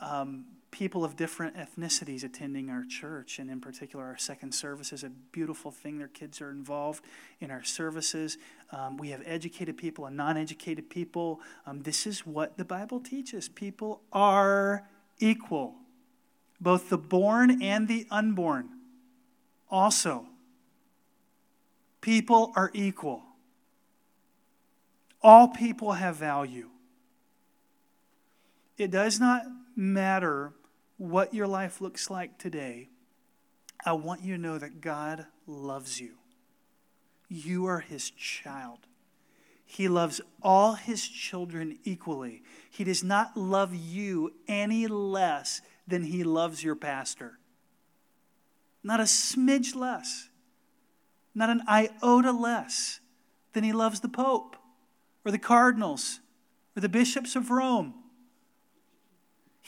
um, 0.00 0.44
people 0.70 1.04
of 1.04 1.16
different 1.16 1.56
ethnicities 1.56 2.24
attending 2.24 2.70
our 2.70 2.84
church, 2.84 3.38
and 3.38 3.50
in 3.50 3.60
particular, 3.60 4.04
our 4.04 4.18
second 4.18 4.52
service 4.52 4.92
is 4.92 5.02
a 5.02 5.10
beautiful 5.32 5.70
thing. 5.70 5.98
Their 5.98 6.08
kids 6.08 6.40
are 6.40 6.50
involved 6.50 7.04
in 7.40 7.50
our 7.50 7.64
services. 7.64 8.38
Um, 8.70 8.96
we 8.96 9.10
have 9.10 9.22
educated 9.24 9.76
people 9.76 10.06
and 10.06 10.16
non 10.16 10.36
educated 10.36 10.90
people. 10.90 11.40
Um, 11.66 11.82
this 11.82 12.06
is 12.06 12.26
what 12.26 12.56
the 12.56 12.64
Bible 12.64 13.00
teaches 13.00 13.48
people 13.48 14.02
are 14.12 14.86
equal, 15.18 15.74
both 16.60 16.90
the 16.90 16.98
born 16.98 17.62
and 17.62 17.88
the 17.88 18.06
unborn. 18.10 18.68
Also, 19.70 20.26
people 22.00 22.52
are 22.56 22.70
equal. 22.72 23.22
All 25.22 25.48
people 25.48 25.92
have 25.92 26.16
value. 26.16 26.70
It 28.76 28.90
does 28.90 29.18
not 29.18 29.42
matter 29.74 30.52
what 30.98 31.32
your 31.32 31.46
life 31.46 31.80
looks 31.80 32.10
like 32.10 32.38
today, 32.38 32.88
I 33.86 33.92
want 33.92 34.22
you 34.22 34.34
to 34.34 34.42
know 34.42 34.58
that 34.58 34.80
God 34.80 35.26
loves 35.46 36.00
you. 36.00 36.14
You 37.28 37.66
are 37.66 37.78
His 37.78 38.10
child. 38.10 38.80
He 39.64 39.88
loves 39.88 40.20
all 40.42 40.74
His 40.74 41.06
children 41.06 41.78
equally. 41.84 42.42
He 42.68 42.84
does 42.84 43.04
not 43.04 43.36
love 43.36 43.74
you 43.74 44.32
any 44.48 44.88
less 44.88 45.60
than 45.86 46.02
He 46.02 46.24
loves 46.24 46.64
your 46.64 46.76
pastor. 46.76 47.38
Not 48.82 49.00
a 49.00 49.04
smidge 49.04 49.74
less. 49.76 50.28
Not 51.34 51.50
an 51.50 51.62
iota 51.68 52.32
less 52.32 52.98
than 53.52 53.62
He 53.62 53.72
loves 53.72 54.00
the 54.00 54.08
Pope 54.08 54.56
or 55.28 55.30
the 55.30 55.38
cardinals 55.38 56.20
or 56.74 56.80
the 56.80 56.88
bishops 56.88 57.36
of 57.36 57.50
Rome 57.50 57.92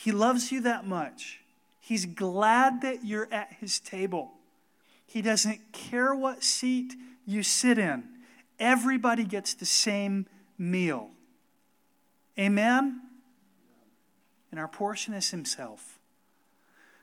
he 0.02 0.12
loves 0.12 0.50
you 0.50 0.62
that 0.62 0.86
much. 0.86 1.40
He's 1.78 2.06
glad 2.06 2.80
that 2.80 3.04
you're 3.04 3.28
at 3.30 3.52
his 3.60 3.78
table. 3.78 4.32
He 5.04 5.20
doesn't 5.20 5.72
care 5.72 6.14
what 6.14 6.42
seat 6.42 6.94
you 7.26 7.42
sit 7.42 7.76
in. 7.76 8.04
Everybody 8.58 9.24
gets 9.24 9.52
the 9.52 9.66
same 9.66 10.24
meal. 10.56 11.10
Amen? 12.38 13.02
And 14.50 14.58
our 14.58 14.68
portion 14.68 15.12
is 15.12 15.32
himself. 15.32 15.98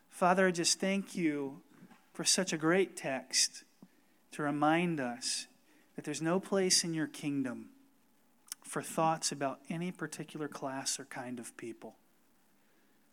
Father, 0.09 0.47
I 0.47 0.51
just 0.51 0.79
thank 0.79 1.15
you 1.15 1.61
for 2.13 2.23
such 2.23 2.51
a 2.51 2.57
great 2.57 2.97
text 2.97 3.63
to 4.31 4.41
remind 4.41 4.99
us 4.99 5.45
that 5.95 6.03
there's 6.03 6.21
no 6.21 6.39
place 6.39 6.83
in 6.83 6.95
your 6.95 7.05
kingdom 7.05 7.69
for 8.67 8.82
thoughts 8.82 9.32
about 9.32 9.60
any 9.69 9.91
particular 9.91 10.47
class 10.47 10.99
or 10.99 11.06
kind 11.06 11.39
of 11.39 11.56
people. 11.58 11.95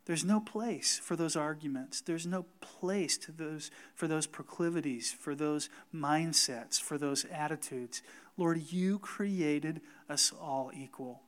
There's 0.07 0.25
no 0.25 0.41
place 0.41 0.99
for 1.03 1.17
those 1.17 1.35
arguments. 1.35 2.03
There's 2.03 2.27
no 2.27 2.45
place 2.61 3.17
to 3.19 3.33
those, 3.33 3.71
for 3.95 4.07
those 4.07 4.27
proclivities, 4.27 5.13
for 5.13 5.35
those 5.35 5.71
mindsets, 5.95 6.79
for 6.81 6.99
those 6.99 7.25
attitudes. 7.27 8.03
Lord, 8.37 8.71
you 8.71 8.99
created 8.99 9.81
us 10.09 10.33
all 10.39 10.71
equal. 10.75 11.23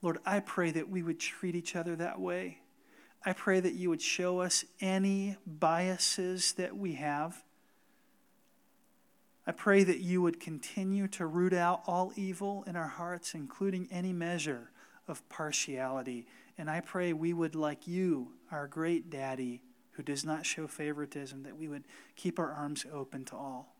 Lord, 0.00 0.18
I 0.24 0.40
pray 0.40 0.70
that 0.72 0.88
we 0.88 1.02
would 1.02 1.18
treat 1.18 1.56
each 1.56 1.74
other 1.74 1.96
that 1.96 2.20
way. 2.20 2.58
I 3.24 3.32
pray 3.32 3.60
that 3.60 3.74
you 3.74 3.88
would 3.88 4.02
show 4.02 4.40
us 4.40 4.64
any 4.80 5.36
biases 5.46 6.52
that 6.54 6.76
we 6.76 6.94
have. 6.94 7.42
I 9.46 9.52
pray 9.52 9.82
that 9.84 10.00
you 10.00 10.22
would 10.22 10.38
continue 10.38 11.08
to 11.08 11.26
root 11.26 11.52
out 11.52 11.82
all 11.86 12.12
evil 12.14 12.64
in 12.66 12.76
our 12.76 12.88
hearts, 12.88 13.34
including 13.34 13.88
any 13.90 14.12
measure 14.12 14.70
of 15.08 15.28
partiality 15.28 16.26
and 16.58 16.70
I 16.70 16.80
pray 16.80 17.12
we 17.12 17.32
would, 17.32 17.54
like 17.54 17.86
you, 17.86 18.32
our 18.50 18.66
great 18.66 19.10
daddy, 19.10 19.62
who 19.92 20.02
does 20.02 20.24
not 20.24 20.46
show 20.46 20.66
favoritism, 20.66 21.42
that 21.42 21.56
we 21.56 21.68
would 21.68 21.84
keep 22.16 22.38
our 22.38 22.52
arms 22.52 22.86
open 22.92 23.24
to 23.26 23.36
all. 23.36 23.74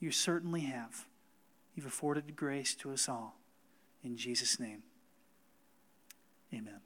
You 0.00 0.10
certainly 0.10 0.62
have. 0.62 1.06
You've 1.74 1.86
afforded 1.86 2.34
grace 2.36 2.74
to 2.76 2.92
us 2.92 3.08
all. 3.08 3.36
In 4.02 4.16
Jesus' 4.16 4.58
name, 4.58 4.82
amen. 6.52 6.82